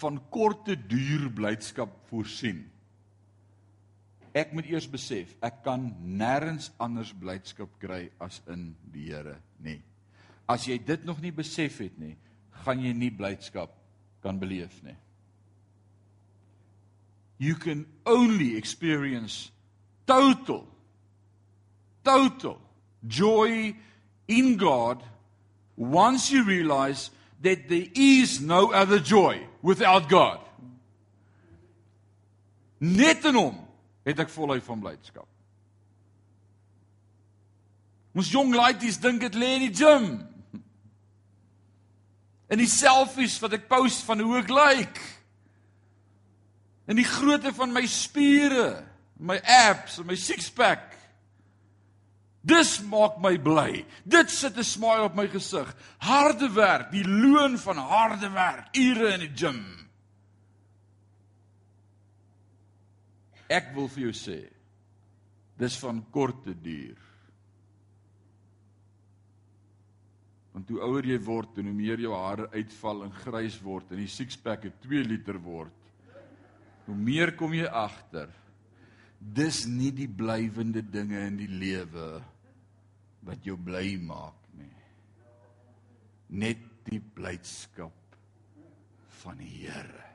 [0.00, 2.62] van korte duur blydskap voorsien.
[4.38, 9.80] Ek moet eers besef, ek kan nêrens anders blydskap kry as in die Here nie.
[10.48, 12.14] As jy dit nog nie besef het nie,
[12.62, 13.72] gaan jy nie blydskap
[14.22, 14.94] kan beleef nie.
[17.38, 19.50] You can only experience
[20.06, 20.66] total
[22.08, 22.58] total
[23.06, 23.76] joy
[24.26, 25.02] in God
[25.76, 27.10] once you realize
[27.42, 30.40] that there is no other joy without God.
[32.80, 33.67] Net in hom
[34.08, 35.28] het ek voluit van blydskap.
[38.18, 40.08] Ons jong laities dink dit lê in die gym.
[42.48, 45.00] In die selfies wat ek post van hoe ek lyk.
[46.88, 48.80] In die grootte van my spiere,
[49.20, 50.94] my abs en my six-pack.
[52.48, 53.84] Dis maak my bly.
[54.08, 55.68] Dit sit 'n smile op my gesig.
[55.98, 59.87] Harde werk, die loon van harde werk, ure in die gym.
[63.48, 64.40] Ek wil vir jou sê,
[65.58, 66.98] dis van korte duur.
[70.52, 74.10] Want hoe ouer jy word, hoe meer jou hare uitval en grys word en die
[74.10, 75.74] six-pack 'n 2 liter word,
[76.86, 78.28] hoe meer kom jy agter
[79.18, 82.08] dis nie die blywende dinge in die lewe
[83.26, 84.74] wat jou bly maak nie.
[86.38, 88.18] Net die blydskap
[89.22, 90.07] van die Here.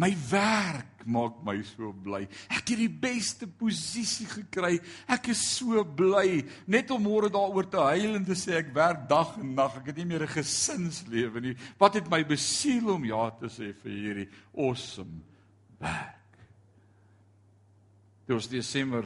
[0.00, 2.22] My werk maak my so bly.
[2.48, 4.78] Ek het die beste posisie gekry.
[5.10, 9.06] Ek is so bly net om môre daaroor te huil en te sê ek werk
[9.10, 9.76] dag en nag.
[9.80, 11.56] Ek het nie meer 'n gesinslewe nie.
[11.78, 15.20] Wat het my besiel om ja te sê vir hierdie awesome
[15.78, 16.38] werk?
[18.26, 19.04] Dit was Desember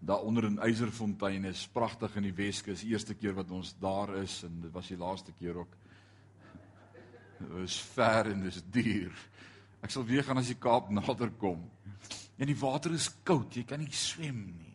[0.00, 2.84] daar onder in Eiserfontein is pragtig in die Weskus.
[2.84, 5.76] Eerste keer wat ons daar is en dit was die laaste keer ook.
[7.38, 9.27] Dit is ver en dit is duur.
[9.82, 11.62] Ek sal weer gaan as die Kaap nader kom.
[12.38, 14.68] En die water is koud, jy kan nie swem nie.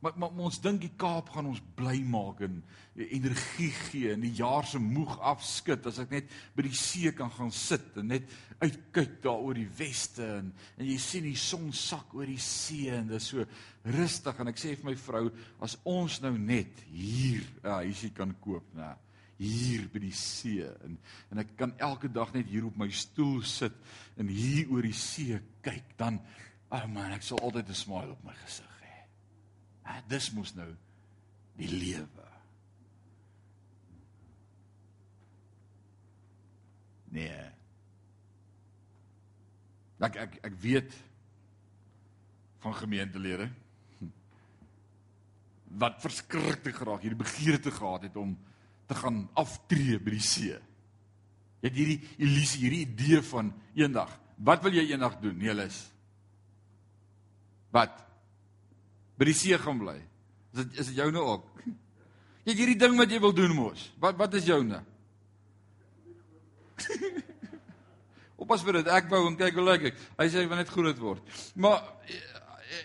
[0.00, 2.60] Maar, maar, maar ons dink die Kaap gaan ons bly maak en
[2.94, 7.32] energie gee en die jaar se moeg afskud as ek net by die see kan
[7.34, 8.28] gaan sit en net
[8.62, 12.92] uitkyk daar oor die weste en en jy sien die son sak oor die see
[12.94, 13.42] en dit is so
[13.98, 15.24] rustig en ek sê vir my vrou
[15.66, 18.94] as ons nou net hier 'n ja, huisie kan koop, nê
[19.38, 20.98] hier by die see en
[21.30, 23.74] en ek kan elke dag net hier op my stoel sit
[24.18, 26.18] en hier oor die see kyk dan
[26.68, 30.02] ag oh man ek sal altyd 'n smile op my gesig hê.
[30.08, 30.68] Dis mos nou
[31.56, 32.26] die lewe.
[37.10, 37.46] Nee.
[39.98, 40.92] Ek ek ek weet
[42.62, 43.48] van gemeentelede
[45.78, 48.36] wat verskriklik graag hierdie begeerte gehad het om
[48.88, 50.56] te gaan aftree by die see.
[51.58, 54.12] Jy het hierdie illusie, hierdie idee van eendag,
[54.46, 55.80] wat wil jy eendag doen, Nelis?
[57.74, 57.96] Wat?
[59.18, 59.98] By die see gaan bly.
[60.54, 61.48] Is dit is dit joune ook?
[62.46, 63.82] Jy het hierdie ding wat jy wil doen mos.
[64.00, 64.80] Wat wat is joune?
[68.40, 68.90] Oppas vir dit.
[68.94, 70.02] Ek wou en kyk hoe lyk ek.
[70.20, 71.34] Hy sê hy wil net groot word.
[71.58, 72.22] Maar eh,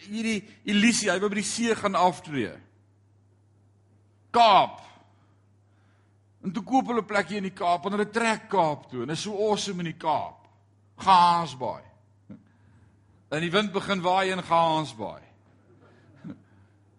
[0.09, 0.39] hierdie
[0.73, 2.51] illusie, hy wil by die see gaan aftree.
[4.33, 4.81] Kaap.
[6.43, 9.07] En toe koop hulle 'n plekjie in die Kaap en hulle trek Kaap toe en
[9.07, 10.47] dit is so awesome in die Kaap.
[10.97, 11.83] Gaasbaai.
[13.29, 15.21] En die wind begin waai in Gaasbaai.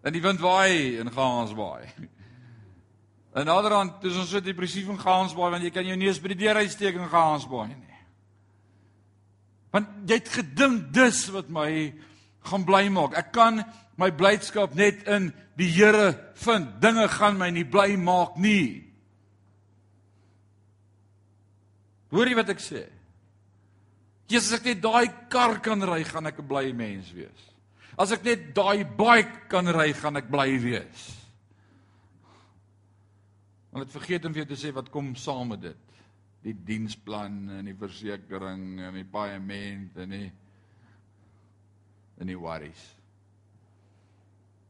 [0.03, 1.85] En die wind waai in Gaasbaai.
[3.35, 6.27] En naderhand, dis ons sit hier presies in Gaasbaai want jy kan jou neus by
[6.33, 7.99] die deur uitsteek in Gaasbaai nie.
[9.75, 11.93] Want jy het gedink dis wat my
[12.47, 13.17] gaan bly maak.
[13.19, 13.59] Ek kan
[13.99, 16.13] my blydskap net in die Here
[16.45, 16.79] vind.
[16.81, 18.84] Dinge gaan my nie bly maak nie.
[22.15, 22.85] Hoor jy wat ek sê?
[24.31, 27.41] Jesus as ek net daai kar kan ry, gaan ek 'n blye mens wees.
[27.99, 31.03] As ek net daai bike kan ry, gaan ek bly wees.
[33.71, 35.83] Want ek vergeet om vir jou te sê wat kom saam met dit.
[36.43, 40.31] Die diensplan en die versekerings en die paaiement en die
[42.17, 42.95] en die worries.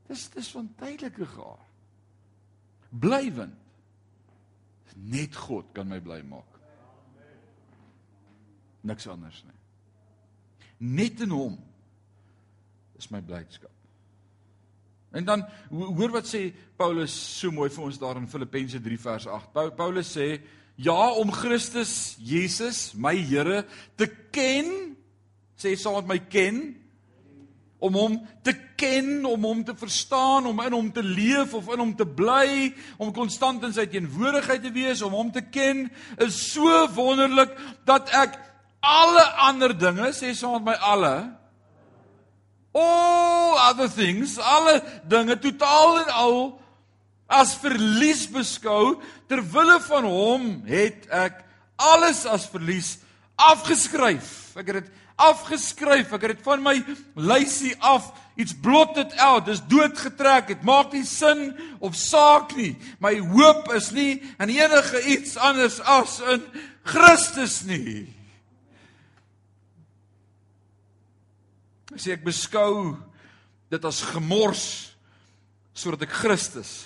[0.08, 1.62] Dis dis van tydelike gaar.
[2.90, 3.62] Blywend.
[4.96, 6.55] Net God kan my bly maak
[8.86, 9.60] niks anders nie.
[10.96, 11.56] Net in hom
[13.00, 13.72] is my blydskap.
[15.16, 19.28] En dan hoor wat sê Paulus so mooi vir ons daar in Filippense 3 vers
[19.32, 19.76] 8.
[19.78, 20.36] Paulus sê
[20.76, 23.64] ja om Christus Jesus, my Here,
[23.96, 24.96] te ken
[25.56, 26.58] Sê saam met my ken
[27.86, 31.82] om hom te ken, om hom te verstaan, om in hom te leef of in
[31.84, 35.86] hom te bly, om konstant in sy teenwoordigheid te wees, om hom te ken,
[36.24, 37.54] is so wonderlik
[37.88, 38.40] dat ek
[38.86, 41.16] alle ander dinge, sê saam met my alle
[42.76, 46.38] all other things, alle dinge totaal en al
[47.32, 48.98] as verlies beskou
[49.30, 51.40] ter wille van hom het ek
[51.80, 52.98] alles as verlies
[53.40, 54.54] afgeskryf.
[54.60, 56.12] Ek het dit afgeskryf.
[56.14, 56.76] Ek het dit van my
[57.16, 59.48] lysie af iets blotted out.
[59.48, 60.52] Dis doodgetrek.
[60.54, 62.76] Dit maak nie sin of saak nie.
[63.04, 66.44] My hoop is nie in enige iets anders as in
[66.86, 68.15] Christus nie.
[71.96, 72.98] As ek beskou
[73.72, 74.66] dit as gemors
[75.76, 76.84] sodat ek Christus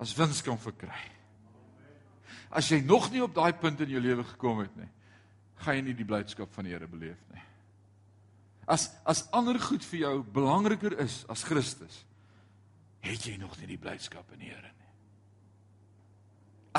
[0.00, 1.02] as wins kan verkry.
[2.50, 4.88] As jy nog nie op daai punt in jou lewe gekom het nie,
[5.60, 7.44] gaan jy nie die blydskap van die Here beleef nie.
[8.70, 12.02] As as ander goed vir jou belangriker is as Christus,
[13.04, 14.90] het jy nog nie die blydskap in die Here nie.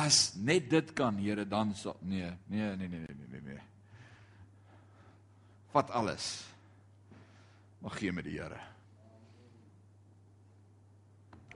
[0.01, 3.59] As net dit kan, Here, dan sal nee, nee, nee, nee, nee, nee, nee.
[5.71, 6.50] Vat alles.
[7.81, 8.59] Maar gee met die Here.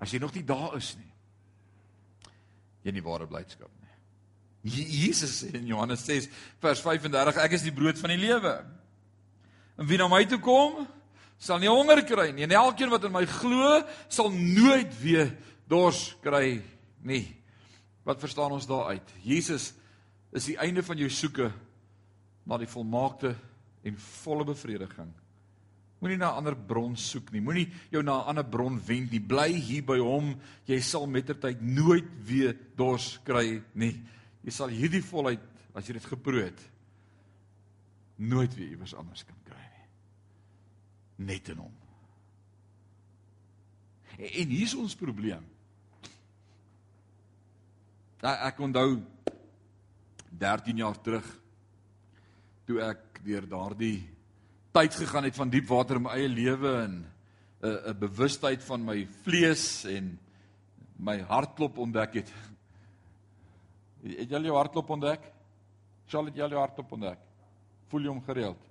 [0.01, 1.11] As jy nog nie daar is nie,
[2.85, 3.93] jy nie ware blydskap nie.
[4.65, 6.27] Jesus sê in Johannes 6
[6.61, 8.57] vers 35 ek is die brood van die lewe.
[9.77, 10.83] En wie na my toe kom,
[11.37, 12.45] sal nie honger kry nie.
[12.47, 15.33] En elkeen wat in my glo, sal nooit weer
[15.69, 16.59] dors kry
[17.05, 17.25] nie.
[18.05, 19.05] Wat verstaan ons daaruit?
[19.25, 19.71] Jesus
[20.35, 21.51] is die einde van jou soeke
[22.45, 23.33] na die volmaakte
[23.85, 25.13] en volle bevrediging.
[25.99, 27.41] Moenie na 'n ander bron soek nie.
[27.41, 29.19] Moenie jou na 'n ander bron wend nie.
[29.19, 30.35] Bly hier by hom.
[30.65, 34.03] Jy sal mettertyd nooit weer dors kry nie.
[34.43, 35.41] Jy sal hierdie volheid
[35.73, 36.75] as jy dit geproe het
[38.15, 41.25] nooit weer iewers anders kan kry nie.
[41.27, 41.73] Net in hom.
[44.17, 45.43] En, en hier is ons probleem.
[48.23, 49.01] Da ek onthou
[50.35, 51.27] 13 jaar terug
[52.65, 53.99] toe ek deur daardie
[54.75, 56.95] tyd gegaan het van diep water in my eie lewe en
[57.63, 60.19] 'n 'n bewustheid van my vlees en
[60.99, 62.33] my hartklop ontdek het.
[64.03, 65.21] Het jy al jou hartklop ontdek?
[66.07, 67.19] Sal jy al jou hartklop ontdek?
[67.87, 68.61] Voel jy hom gereeld?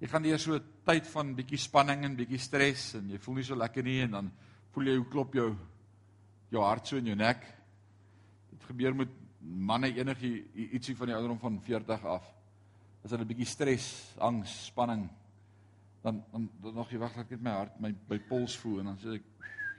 [0.00, 3.34] Jy gaan deur so 'n tyd van bietjie spanning en bietjie stres en jy voel
[3.34, 4.32] nie so lekker nie en dan
[4.72, 5.56] voel jy hoe klop jou
[6.50, 7.46] jou hart so in jou nek.
[8.50, 9.08] Dit gebeur met
[9.40, 12.39] manne enige ietsie van die ouderdom van 40 af.
[13.04, 15.08] As hulle 'n bietjie stres, angs, spanning
[16.02, 18.92] dan dan dan nog jy wag dat ek my hart my my pols voel en
[18.92, 19.24] dan sê ek,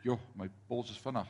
[0.03, 1.27] "Joh, my pols is vinnig."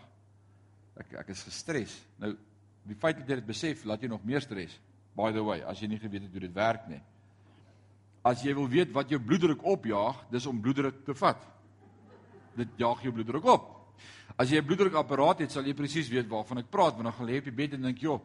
[0.98, 2.06] Ek ek is gestres.
[2.18, 2.38] Nou
[2.84, 4.80] die feit dat jy dit besef, laat jy nog meer stres.
[5.16, 7.02] By the way, as jy nie geweet het hoe dit werk nie.
[8.24, 11.48] As jy wil weet wat jou bloeddruk opjaag, dis om bloeddruk te vat.
[12.56, 13.96] Dit jaag jou bloeddruk op.
[14.38, 17.28] As jy 'n bloeddrukapparaat het, sal jy presies weet waarvan ek praat, want dan gaan
[17.28, 18.22] lê op die bed en dink, "Joh,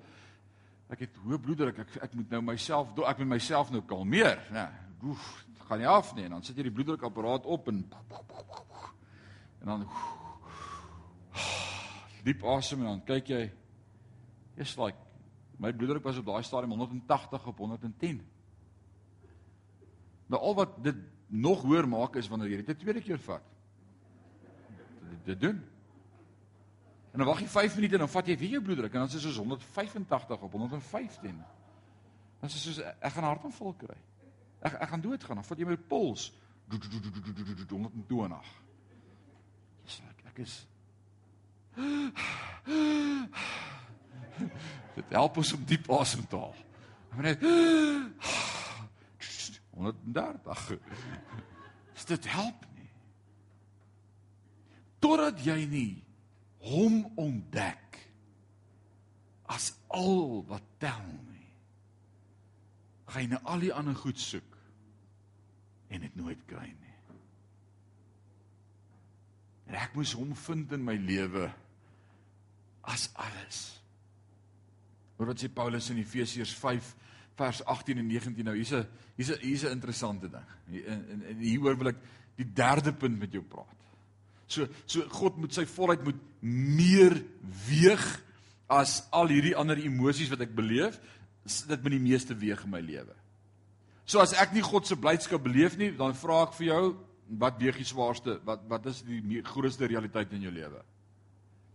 [0.89, 1.79] ek het hoë bloeddruk.
[1.79, 4.71] Ek ek moet nou myself ek moet myself nou kalmeer." Ja,
[5.03, 6.25] oef, gaan nie af nie.
[6.25, 7.85] En dan sit jy die bloeddrukapparaat op en
[9.61, 9.89] en dan
[12.27, 13.43] diep asem en dan kyk jy
[14.57, 14.99] is like
[15.59, 18.21] my bloeddruk was op daai stadium 180 op 110.
[20.27, 23.43] Nou al wat dit nog hoër maak is wanneer jy dit 'n tweede keer vat.
[25.11, 25.63] Dit, dit doen.
[27.17, 29.07] En dan wag jy 5 minute en dan vat jy weer jou bloeddruk en dan
[29.09, 31.39] is dit soos 185 op 115.
[32.41, 33.97] Dan is dit soos ek gaan hartaanval kry.
[34.61, 35.41] Ek ek gaan doodgaan.
[35.41, 36.27] Dan vat jy my pols
[36.69, 38.53] 120.
[40.29, 40.67] Ek is
[45.01, 46.57] Dit help ons om diep asem te haal.
[47.15, 47.41] Maar net
[49.73, 50.69] 130.
[52.07, 52.91] Dit help nie.
[55.01, 56.06] Totdat jy nie
[56.67, 58.01] hom ontdek
[59.53, 61.47] as al wat tel nie.
[63.07, 64.57] Gaan jy na al die ander goed soek
[65.95, 66.95] en dit nooit kry nie.
[69.71, 71.49] En ek moes hom vind in my lewe
[72.87, 73.63] as alles.
[75.17, 76.93] Hoor wat sê Paulus in Efesiërs 5
[77.37, 78.87] vers 18 en 19 nou hier's 'n
[79.17, 80.47] hier's 'n hier's 'n interessante ding.
[80.87, 82.01] En en hieroor wil ek
[82.37, 83.86] die derde punt met jou praat.
[84.47, 87.19] So so God moet sy volheid moet meer
[87.67, 88.05] weeg
[88.71, 90.99] as al hierdie ander emosies wat ek beleef,
[91.47, 93.15] dit moet die meeste weeg in my lewe.
[94.07, 96.83] So as ek nie God se blydskap beleef nie, dan vra ek vir jou,
[97.43, 98.39] wat weeg die swaarste?
[98.47, 100.83] Wat wat is die grootste realiteit in jou lewe?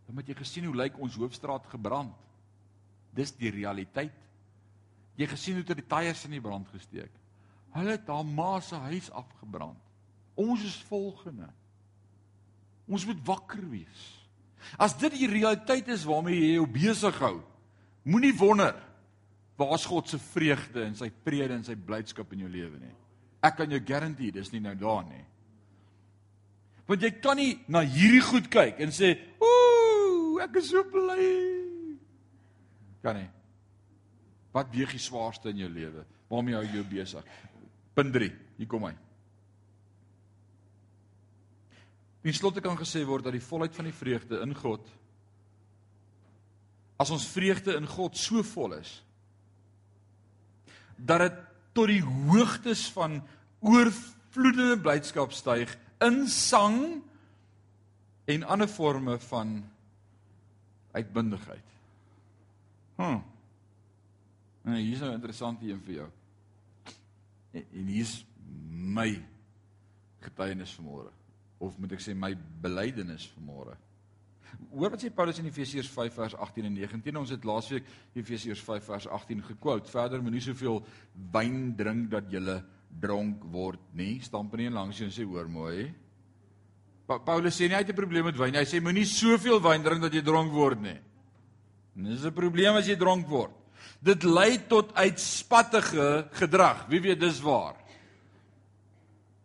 [0.08, 2.14] Dan moet jy gesien hoe lyk ons hoofstraat gebrand.
[3.16, 4.16] Dis die realiteit.
[5.20, 7.12] Jy gesien hoe dit die tyres in die brand gesteek.
[7.76, 9.80] Hulle het haar ma se huis afgebrand.
[10.40, 11.50] Ons is volgende.
[12.90, 14.08] Ons moet wakker wees.
[14.82, 17.38] As dit die realiteit is waarmee jy jou besig hou,
[18.08, 18.76] moenie wonder
[19.62, 22.96] waar's God se vreugde en sy vrede en sy blydskap in jou lewe nie.
[23.46, 25.26] Ek kan jou garandeer, dis nie nou daar nie.
[26.90, 31.98] Want jy kan nie na hierdie goed kyk en sê, "Ooh, ek is so bly."
[33.02, 33.30] Kan nie.
[34.52, 36.06] Wat weeg die swaarste in jou lewe?
[36.30, 37.26] Waarmee hou jy jou besig?
[37.94, 38.32] Punt 3.
[38.58, 38.94] Hier kom hy.
[42.22, 44.86] In slotte kan gesê word dat die volheid van die vreugde in God
[47.02, 49.00] as ons vreugde in God so vol is
[51.02, 51.38] dat dit
[51.74, 53.22] tot die hoogtes van
[53.66, 55.72] oorvloedende blydskap styg
[56.06, 56.78] in sang
[58.30, 59.56] en ander forme van
[60.94, 61.74] uitbundigheid.
[63.00, 63.22] Hm.
[64.62, 66.10] Nou hier is 'n interessante een vir jou.
[67.52, 68.26] En, en hier is
[68.70, 69.26] my
[70.20, 71.21] getuienis vanmôre
[71.62, 72.34] of moet ek sê my
[72.64, 73.78] belydenis vanmôre.
[74.72, 77.20] Hoor wat sê Paulus in Efesiërs 5 vers 18 en 19.
[77.22, 77.88] Ons het laasweek
[78.18, 79.90] Efesiërs 5 vers 18 gekwout.
[79.90, 80.82] Verder moenie soveel
[81.34, 82.42] wyn drink dat jy
[83.02, 84.20] dronk word nie.
[84.24, 85.88] Stamp nie langs jou en sê hoor mooi.
[87.08, 88.60] Pa Paulus sê nie hy het 'n probleem met wyn nie.
[88.60, 91.00] Hy sê moenie soveel wyn drink dat jy dronk word nie.
[91.96, 93.52] Dis 'n probleem as jy dronk word.
[94.02, 96.88] Dit lei tot uitspattige gedrag.
[96.88, 97.76] Wie weet dis waar?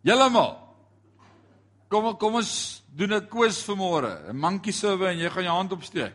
[0.03, 0.66] Helemaal.
[1.87, 4.29] Kom kom ons doen 'n quiz vanmôre.
[4.29, 6.13] 'n Monkey survey en jy gaan jou hand opsteek.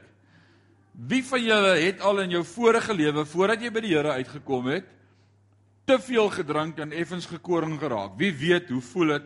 [0.93, 4.66] Wie van julle het al in jou vorige lewe voordat jy by die Here uitgekom
[4.66, 4.85] het
[5.87, 8.12] te veel gedrink en effens gekoring geraak?
[8.16, 9.23] Wie weet hoe voel dit?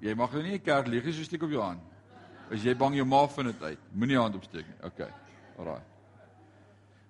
[0.00, 1.80] Jy mag nou nie 'n kerk lieg so steek op jou hand.
[2.50, 3.78] As jy bang jou ma vind dit uit.
[3.92, 4.86] Moenie jou hand opsteek nie.
[4.86, 5.08] OK.
[5.58, 5.82] Alraai.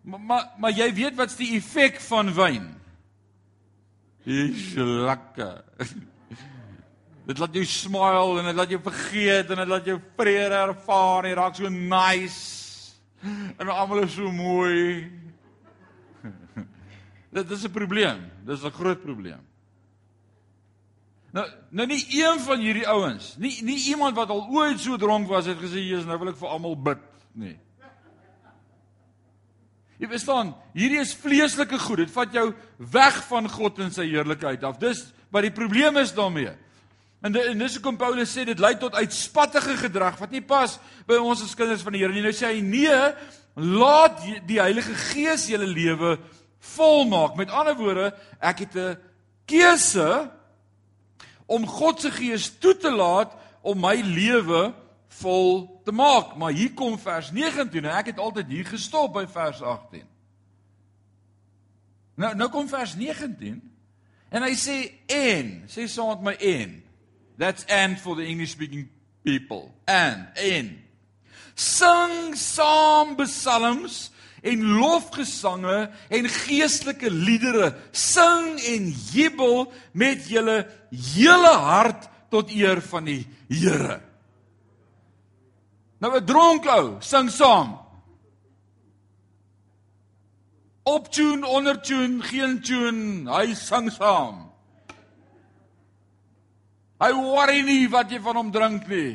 [0.03, 2.75] Maar maar maar jy weet wat's die effek van wyn?
[4.25, 5.65] Dis lekker.
[7.29, 11.27] Dit laat jou smile en dit laat jou vergeet en dit laat jou vrede ervaar
[11.29, 12.95] jy raak so nice.
[13.59, 15.11] En almal is so mooi.
[17.37, 18.31] Dit is 'n probleem.
[18.47, 19.45] Dis 'n groot probleem.
[21.33, 25.29] Nou nou nie een van hierdie ouens, nie nie iemand wat al ooit so dronk
[25.29, 27.03] was het gesê Jesus nou wil ek vir almal bid
[27.35, 27.59] nie.
[29.99, 31.99] Jy verstaan, hierdie is vleeslike goed.
[31.99, 34.79] Dit vat jou weg van God en sy heerlikheid af.
[34.79, 36.55] Dis wat die probleem is daarmee.
[37.21, 40.77] En, de, en dis hoekom Paulus sê dit lei tot uitspattige gedrag wat nie pas
[41.09, 42.23] by ons as kinders van die Here nie.
[42.23, 42.99] Nou sê hy nee,
[43.59, 46.17] laat die Heilige Gees julle lewe
[46.77, 47.35] volmaak.
[47.39, 48.99] Met ander woorde, ek het 'n
[49.47, 50.31] keuse
[51.47, 54.75] om God se Gees toe te laat om my lewe
[55.09, 56.37] vol te maak.
[56.37, 60.07] Maar hier kom vers 19 en ek het altyd hier gestop by vers 18.
[62.15, 63.63] Nou nou kom vers 19
[64.29, 66.88] en hy sê en, sê saam met my en.
[67.39, 68.89] That's and for the English speaking
[69.25, 69.73] people.
[69.87, 70.83] And en.
[71.55, 74.11] Sing saam psalms
[74.43, 77.75] en lofgesange en geestelike liedere.
[77.93, 84.01] Sing en jubel met julle hele hart tot eer van die Here.
[85.99, 87.79] Nou 'n dronk ou, sing saam.
[90.83, 94.48] Op tune, onder tune, geen tune, hy sing saam.
[96.99, 99.13] Hy worry nie wat jy van hom drink nie.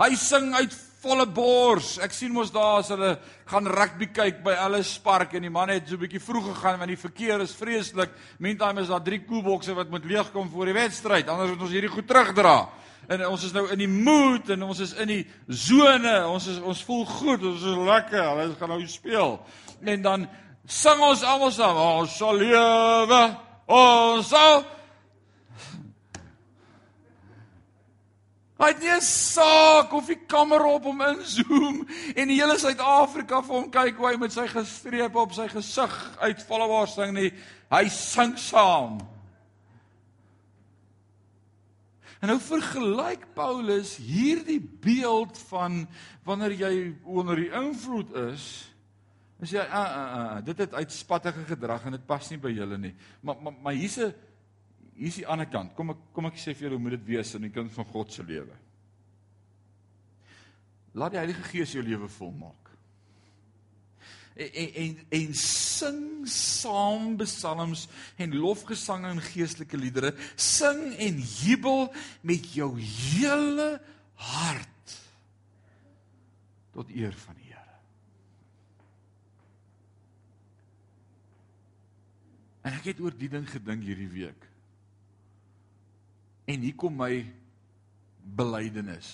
[0.00, 1.94] Hy sing uit volle bors.
[2.04, 3.14] Ek sien mos daar as hulle
[3.48, 6.78] gaan rugby kyk by Ellis Park en die man het so 'n bietjie vroeg gegaan
[6.78, 8.10] want die verkeer is vreeslik.
[8.38, 11.28] Meantime is daar drie koelbokse wat moet leegkom voor die wedstryd.
[11.28, 12.68] Anders moet ons hierdie goed terugdra.
[13.08, 16.26] En ons is nou in die mood en ons is in die sone.
[16.28, 17.42] Ons is ons voel goed.
[17.42, 18.22] Ons is lekker.
[18.22, 19.40] Hulle gaan nou speel.
[19.84, 20.28] En dan
[20.66, 21.76] sing ons almal saam.
[21.76, 23.36] Ons sal lewe.
[23.66, 24.64] Ons sal
[28.60, 33.40] Hy het nie 'n saak of die kamera op hom inzoom en die hele Suid-Afrika
[33.42, 37.32] vir hom kyk hoe hy met sy gestreep op sy gesig uitval waar sing nie.
[37.70, 39.00] Hy sing saam.
[42.20, 45.86] En nou vergelyk Paulus hierdie beeld van
[46.28, 48.68] wanneer jy onder die invloed is,
[49.40, 50.02] as jy uh, uh,
[50.36, 52.92] uh, dit het uitspattige gedrag en dit pas nie by julle nie.
[53.24, 54.12] Maar maar, maar hier's 'n
[55.00, 55.72] Hier is die ander kant.
[55.72, 57.86] Kom ek kom ek sê vir julle hoe moet dit wees in die kind van
[57.88, 58.56] God se lewe.
[60.92, 62.68] Laat die Heilige Gees jou lewe volmaak.
[64.36, 67.86] En en en, en sing saam psalms
[68.20, 70.12] en lofgesange en geestelike liedere.
[70.36, 71.88] Sing en jubel
[72.20, 73.70] met jou hele
[74.20, 74.98] hart
[76.76, 77.80] tot eer van die Here.
[82.68, 84.49] En ek het oor die ding gedink hierdie week.
[86.50, 87.22] En hier kom my
[88.36, 89.12] belydenis.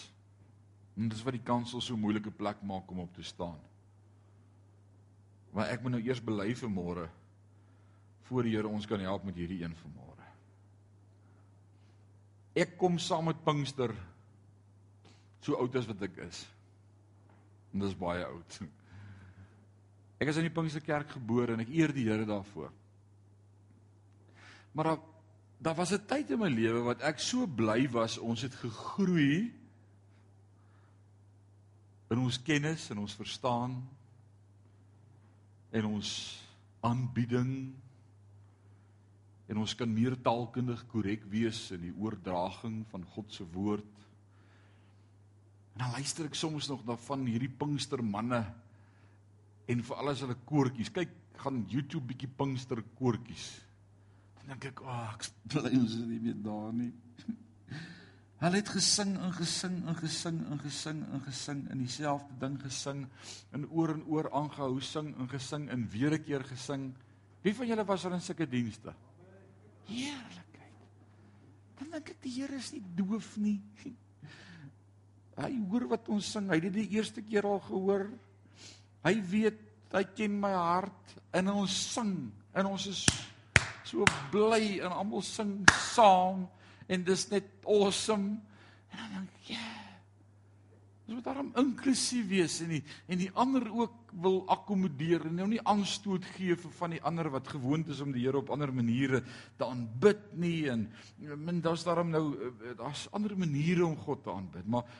[0.97, 3.59] En dis wat die kansel so moeilike plek maak om op te staan.
[5.53, 7.07] Maar ek moet nou eers bely vir môre
[8.27, 10.25] voor die Here ons kan help met hierdie een vir môre.
[12.57, 13.93] Ek kom saam met Pinkster
[15.45, 16.41] so oud as wat ek is.
[17.73, 18.59] En dis baie oud.
[20.19, 22.73] Ek is in die Pinksterkerk gebore en ek eer die Here daarvoor.
[24.77, 25.05] Maar daar
[25.59, 29.53] daar was 'n tyd in my lewe wat ek so bly was ons het gegroei
[32.11, 33.89] in ons kennis en ons verstaan
[35.71, 36.11] en ons
[36.81, 37.75] aanbieding
[39.47, 43.93] en ons kan meer taalkundig korrek wees in die oordraging van God se woord.
[45.77, 48.43] En dan luister ek soms nog na van hierdie Pinkster manne
[49.71, 50.91] en vir alles hulle koortjies.
[50.95, 53.66] Kyk, gaan YouTube bietjie Pinkster koortjies.
[54.47, 56.93] Dink ek, "Ag, oh, ek bly ons is nie meer daar nie."
[58.45, 63.07] Hulle het gesing en gesing en gesing en gesing en gesing in dieselfde ding gesing
[63.57, 66.95] en oor en oor aangehou sing en gesing en weer 'n keer gesing.
[67.43, 68.95] Wie van julle was al in sulke dienste?
[69.87, 70.79] Heerlikheid.
[71.79, 73.61] Dan dink ek die Here is nie doof nie.
[75.43, 76.49] Hy hoor wat ons sing.
[76.49, 78.11] Hy het dit die eerste keer al gehoor.
[79.03, 79.61] Hy weet,
[79.93, 83.07] hy ken my hart en ons sing en ons is
[83.87, 85.61] so bly en almal sing
[85.93, 86.47] saam
[86.87, 88.37] en dis net awesome.
[88.91, 89.73] En dan dink ek, ja.
[91.07, 95.47] Ons moet daarom inklusief wees en die en die ander ook wil akkommodeer en nou
[95.53, 98.73] nie aanstoot gee vir van die ander wat gewoond is om die Here op ander
[98.75, 99.21] maniere
[99.55, 100.89] te aanbid nie en
[101.21, 104.91] min daar's daarom nou eh, daar's ander maniere om God te aanbid, maar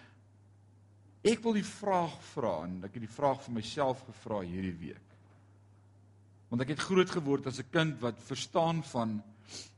[1.27, 5.06] ek wil die vraag vra en ek het die vraag vir myself gevra hierdie week.
[6.57, 9.23] Want ek het groot geword as 'n kind wat verstaan van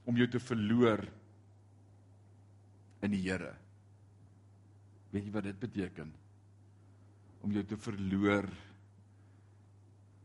[0.07, 1.03] om jou te verloor
[3.03, 3.51] in die Here.
[5.11, 6.13] Weet jy wat dit beteken?
[7.43, 8.47] Om jou te verloor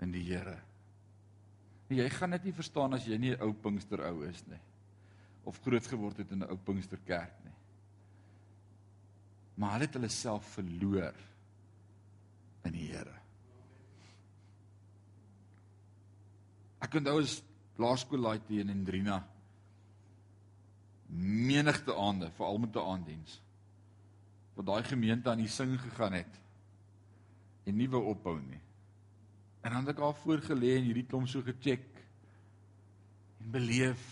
[0.01, 0.60] in die Here.
[1.89, 4.62] Jy gaan dit nie verstaan as jy nie 'n ou Pinkster ou is nie
[5.43, 7.58] of groot geword het in 'n ou Pinkster kerk nie.
[9.56, 11.16] Maar hulle het hulle self verloor
[12.64, 13.22] in die Here.
[16.84, 17.39] Ek onthou as
[17.79, 19.21] laerskoolaaitjie in Hendrina
[21.13, 23.41] menigte aande, veral met 'n aanddiens
[24.53, 26.39] wat daai gemeente aan die sing gegaan het
[27.65, 28.59] en nie wou ophou nie.
[29.61, 31.88] En dan het ek haar voorgelê en hierdie klomp so gecheck
[33.39, 34.03] en beleef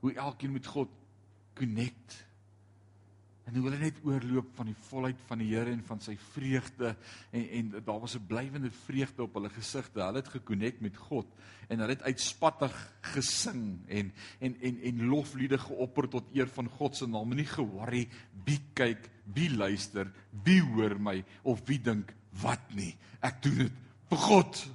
[0.00, 0.88] hoe elkeen met God
[1.54, 2.27] connect
[3.48, 6.90] en hoe hulle net oorloop van die volheid van die Here en van sy vreugde
[7.32, 10.02] en en daar was 'n blywende vreugde op hulle gesigte.
[10.02, 11.26] Hulle het gekonnekt met God
[11.68, 16.96] en hulle het uitspattig gesing en en en en lofliede geopper tot eer van God
[16.96, 17.34] se naam.
[17.34, 18.08] Nie ge-worry
[18.44, 20.12] wie kyk, wie luister,
[20.44, 22.96] wie hoor my of wie dink wat nie.
[23.20, 23.72] Ek doen dit
[24.08, 24.66] vir God.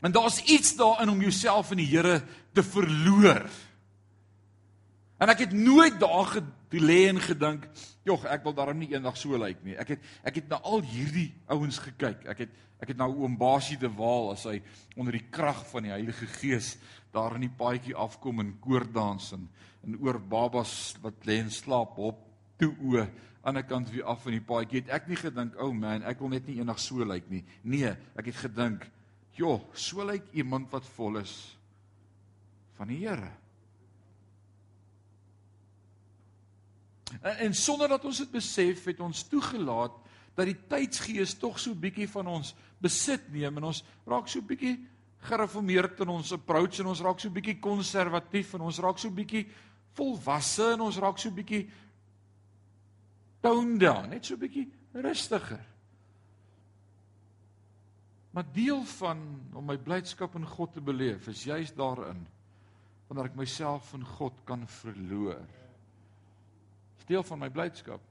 [0.00, 3.46] En daar's iets daarin om jouself in die Here te verloor.
[5.18, 7.68] En ek het nooit daar toe lê en gedink,
[8.04, 10.82] "Jog, ek wil daarom nie eendag so lyk nie." Ek het ek het na al
[10.82, 12.26] hierdie ouens gekyk.
[12.26, 12.50] Ek het
[12.80, 14.62] ek het na oom Basie de Waal as hy
[14.96, 16.76] onder die krag van die Heilige Gees
[17.12, 19.48] daar in die paadjie afkom en koordans en
[19.86, 22.18] en oor babas wat lê en slaap op
[22.58, 23.06] toe o
[23.46, 26.02] aan die kant wie af van die paadjie het ek nie gedink, "O oh man,
[26.02, 28.90] ek wil net nie eendag so lyk nie." Nee, ek het gedink,
[29.32, 31.56] "Jo, so lyk iemand wat vol is
[32.74, 33.45] van die Here."
[37.20, 39.94] En, en sonder dat ons dit besef, het ons toegelaat
[40.36, 42.52] dat die tydsgees tog so bietjie van ons
[42.82, 44.76] besit neem en ons raak so bietjie
[45.26, 49.46] gereformeerd in ons approach en ons raak so bietjie konservatief en ons raak so bietjie
[49.96, 51.64] volwasse en ons raak so bietjie
[53.40, 55.62] toned down, net so bietjie rustiger.
[58.36, 59.22] Maar deel van
[59.56, 62.26] om my blydskap in God te beleef is juis daarin
[63.08, 65.46] wanneer ek myself in God kan verloor
[67.06, 68.02] deel van my blydskap.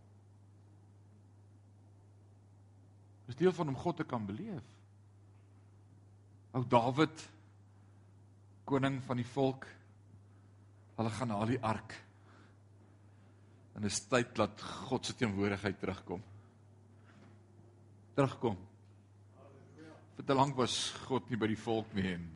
[3.26, 4.74] Dis deel van om God te kan beleef.
[6.56, 7.26] Ou Dawid
[8.66, 9.68] koning van die volk
[10.96, 11.98] hulle gaan na die ark.
[13.76, 16.22] En dit is tyd dat God se teenwoordigheid terugkom.
[18.16, 18.56] Terugkom.
[20.16, 20.78] Vir te lank was
[21.10, 22.30] God nie by die volk nie en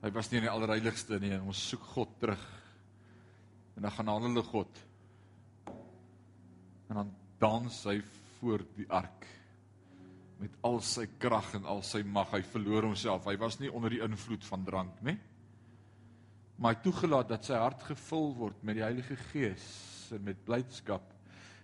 [0.00, 2.46] hy was nie in die allerheiligste nie en ons soek God terug.
[3.76, 4.85] En dan gaan hulle God
[6.88, 8.00] en dan dans hy
[8.38, 9.26] voor die ark
[10.40, 12.34] met al sy krag en al sy mag.
[12.34, 13.24] Hy verloor homself.
[13.24, 15.16] Hy was nie onder die invloed van drank nie.
[16.56, 19.66] maar hy toegelaat dat sy hart gevul word met die Heilige Gees
[20.16, 21.04] en met blydskap.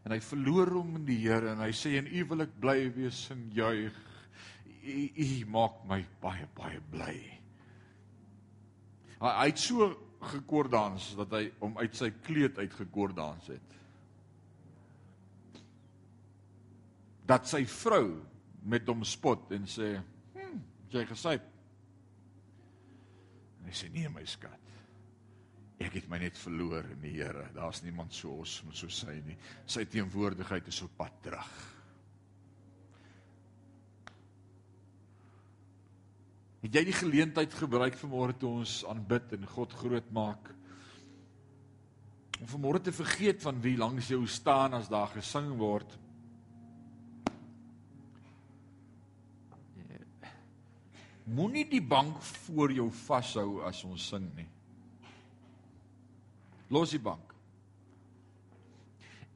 [0.05, 2.79] En hy verloor hom in die Here en hy sê en u wil ek bly
[2.93, 3.97] wees en juig.
[4.83, 7.15] U, u maak my baie baie bly.
[9.23, 9.89] Hy, hy het so
[10.33, 13.79] gekordans dat hy hom uit sy kleed uitgekordans het.
[17.33, 18.19] Dat sy vrou
[18.69, 19.95] met hom spot en sê,
[20.35, 20.59] "Hm,
[20.91, 21.43] jy gesyp."
[23.59, 24.59] En hy sê, "Nee my skat.
[25.81, 27.49] Ek het my net verloor in die Here.
[27.55, 29.37] Daar's niemand so awesome so sy nie.
[29.67, 31.73] Sy teenwoordigheid is op pad terug."
[36.63, 40.55] Het jy die geleentheid gebruik vanmôre toe ons aanbid en God groot maak?
[42.41, 45.99] Om vanmôre te vergeet van wie langs jou staan as daar gesing word.
[51.25, 54.49] Moenie die bank voor jou vashou as ons sing nie.
[56.73, 57.31] Los die bank.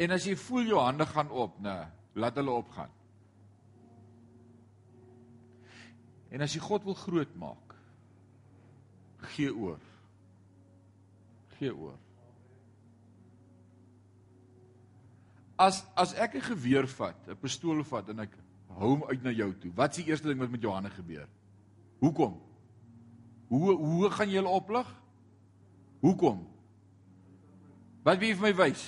[0.01, 1.77] En as jy voel jou hande gaan op, nê,
[2.19, 2.91] laat hulle opgaan.
[6.35, 7.77] En as jy God wil groot maak,
[9.37, 9.81] gee oor.
[11.57, 11.97] Gee oor.
[15.57, 18.37] As as ek 'n geweer vat, 'n pistool vat en ek
[18.69, 20.91] hou hom uit na jou toe, wat is die eerste ding wat met jou hande
[20.91, 21.29] gebeur?
[21.99, 22.37] Hoekom?
[23.49, 24.89] Hoe hoe gaan jy hulle oplig?
[26.03, 26.43] Hoekom?
[28.07, 28.83] Wat wie vir my wys?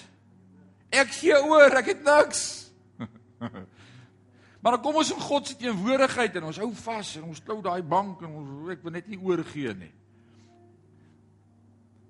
[0.95, 2.43] Ek gee oor, ek het niks.
[4.63, 7.61] maar dan kom ons in God se teenwoordigheid en ons hou vas en ons klou
[7.65, 9.93] daai bank en ons ek wil net nie oorgee nie.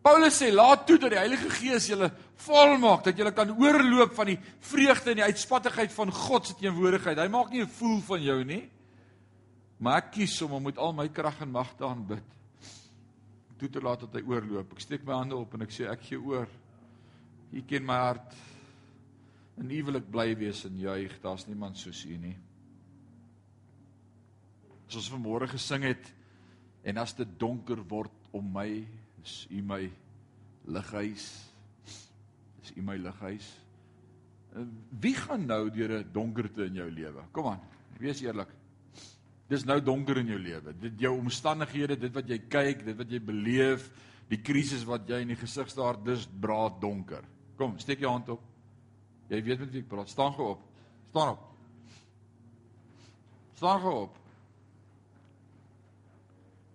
[0.09, 2.09] Paulus sê laat toe dat die Heilige Gees julle
[2.47, 7.19] volmaak dat julle kan oorloop van die vreugde en die uitspattigheid van God se teenwoordigheid.
[7.19, 8.71] Hy maak nie 'n fool van jou nie.
[9.79, 12.37] Maar ek kies om hom met al my krag en mag te aanbid.
[13.59, 14.75] Toe te laat dat hy oorloop.
[14.75, 16.51] Ek steek my hande op en ek sê ek gee oor.
[17.55, 18.35] U ken my hart.
[19.59, 21.15] En u wil ek bly wees en juig.
[21.23, 22.37] Daar's niemand soos u nie.
[24.89, 26.15] As ons vanmôre gesing het
[26.89, 28.69] en as dit donker word om my,
[29.21, 29.83] is u my
[30.73, 31.27] lighuis.
[32.63, 33.47] Is u my lighuis.
[35.03, 37.23] Wie gaan nou deur 'n donkerte in jou lewe?
[37.33, 37.61] Kom aan,
[37.99, 38.49] wees eerlik.
[39.49, 40.75] Dis nou donker in jou lewe.
[40.77, 43.89] Dit jou omstandighede, dit wat jy kyk, dit wat jy beleef,
[44.29, 47.25] die krisis wat jy in die gesig staar, dis braad donker.
[47.57, 48.43] Kom, steek jou hand op.
[49.29, 50.13] Jy weet met wie ek praat.
[50.13, 50.65] Staan gou op.
[51.09, 51.47] Staan op.
[53.59, 54.19] Staan gou op.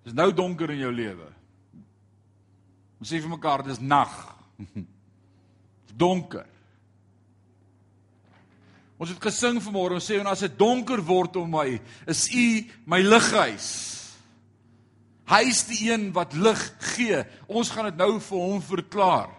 [0.04, 1.30] Dis nou donker in jou lewe.
[3.00, 4.18] Ons sê vir mekaar dis nag.
[6.04, 6.50] donker.
[9.04, 11.66] Ons het gesing vanmôre, ons sê en as dit donker word om my,
[12.08, 12.46] is U
[12.88, 13.66] my lighuis.
[15.28, 16.62] Hy is die een wat lig
[16.94, 17.20] gee.
[17.52, 19.34] Ons gaan dit nou vir hom verklaar.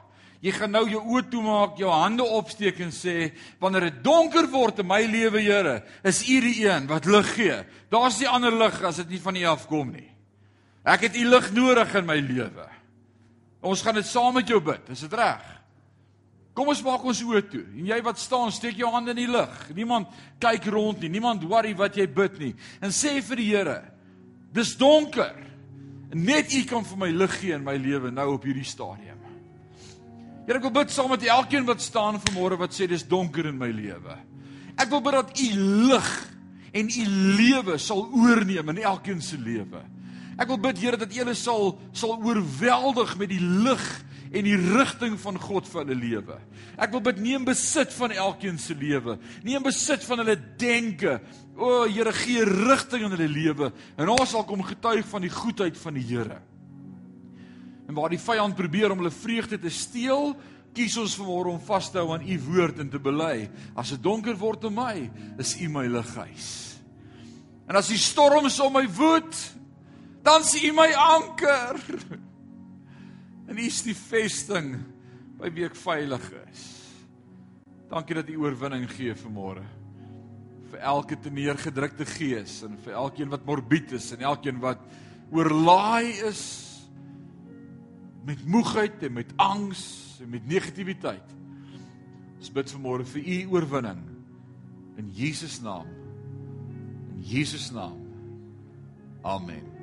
[0.45, 3.31] Jy gaan nou jou oë toemaak, jou hande opsteek en sê,
[3.63, 7.57] wanneer dit donker word in my lewe, Here, is U die een wat lig gee.
[7.89, 10.11] Daar's nie ander lig as dit nie van U afkom nie.
[10.85, 12.69] Ek het U lig nodig in my lewe.
[13.65, 14.93] Ons gaan dit saam met jou bid.
[14.93, 15.54] Is dit reg?
[16.55, 17.65] Kom ons maak ons oë toe.
[17.75, 19.55] En jy wat staan, steek jou hande in die lug.
[19.75, 21.11] Niemand kyk rond nie.
[21.17, 22.53] Niemand worry wat jy bid nie.
[22.79, 23.81] En sê vir die Here:
[24.55, 25.35] Dis donker.
[26.15, 29.19] Net U kan vir my lig gee in my lewe nou op hierdie stadium.
[30.45, 33.59] Here, ek wil bid saam met elkeen wat staan vanmôre wat sê dis donker in
[33.59, 34.15] my lewe.
[34.79, 35.49] Ek wil bid dat U
[35.91, 36.11] lig
[36.75, 37.05] en U
[37.41, 39.83] lewe sal oorneem in elkeen se lewe.
[40.39, 43.87] Ek wil bid Here dat U hulle sal sal oorweldig met die lig
[44.35, 46.39] en die rigting van God vir hulle lewe.
[46.75, 49.17] Ek wil bid neem besit van elkeen se lewe.
[49.47, 51.21] Neem besit van hulle denke.
[51.55, 55.79] O Here, gee rigting in hulle lewe en ons sal kom getuig van die goedheid
[55.79, 56.41] van die Here.
[57.87, 60.33] En waar die vyand probeer om hulle vreugde te steel,
[60.75, 63.47] kies ons vanmôre om vas te hou aan u woord en te bely.
[63.79, 64.97] As dit donker word om my,
[65.39, 66.49] is u my lighuis.
[67.71, 69.37] En as die storms om my woed,
[70.25, 71.79] dan is u my anker.
[73.49, 74.77] En U is die vesting
[75.39, 76.63] by wie ek veilig is.
[77.91, 79.65] Dankie dat U oorwinning gee vanmôre.
[80.73, 84.83] Vir elke teneergedrukte gees en vir elkeen wat morbied is en elkeen wat
[85.35, 86.45] oorlaai is
[88.25, 89.85] met moegheid en met angs
[90.25, 91.37] en met negativiteit.
[92.41, 94.03] Ons bid vanmôre vir U oorwinning
[95.01, 95.89] in Jesus naam.
[97.15, 98.01] In Jesus naam.
[99.25, 99.74] Amen.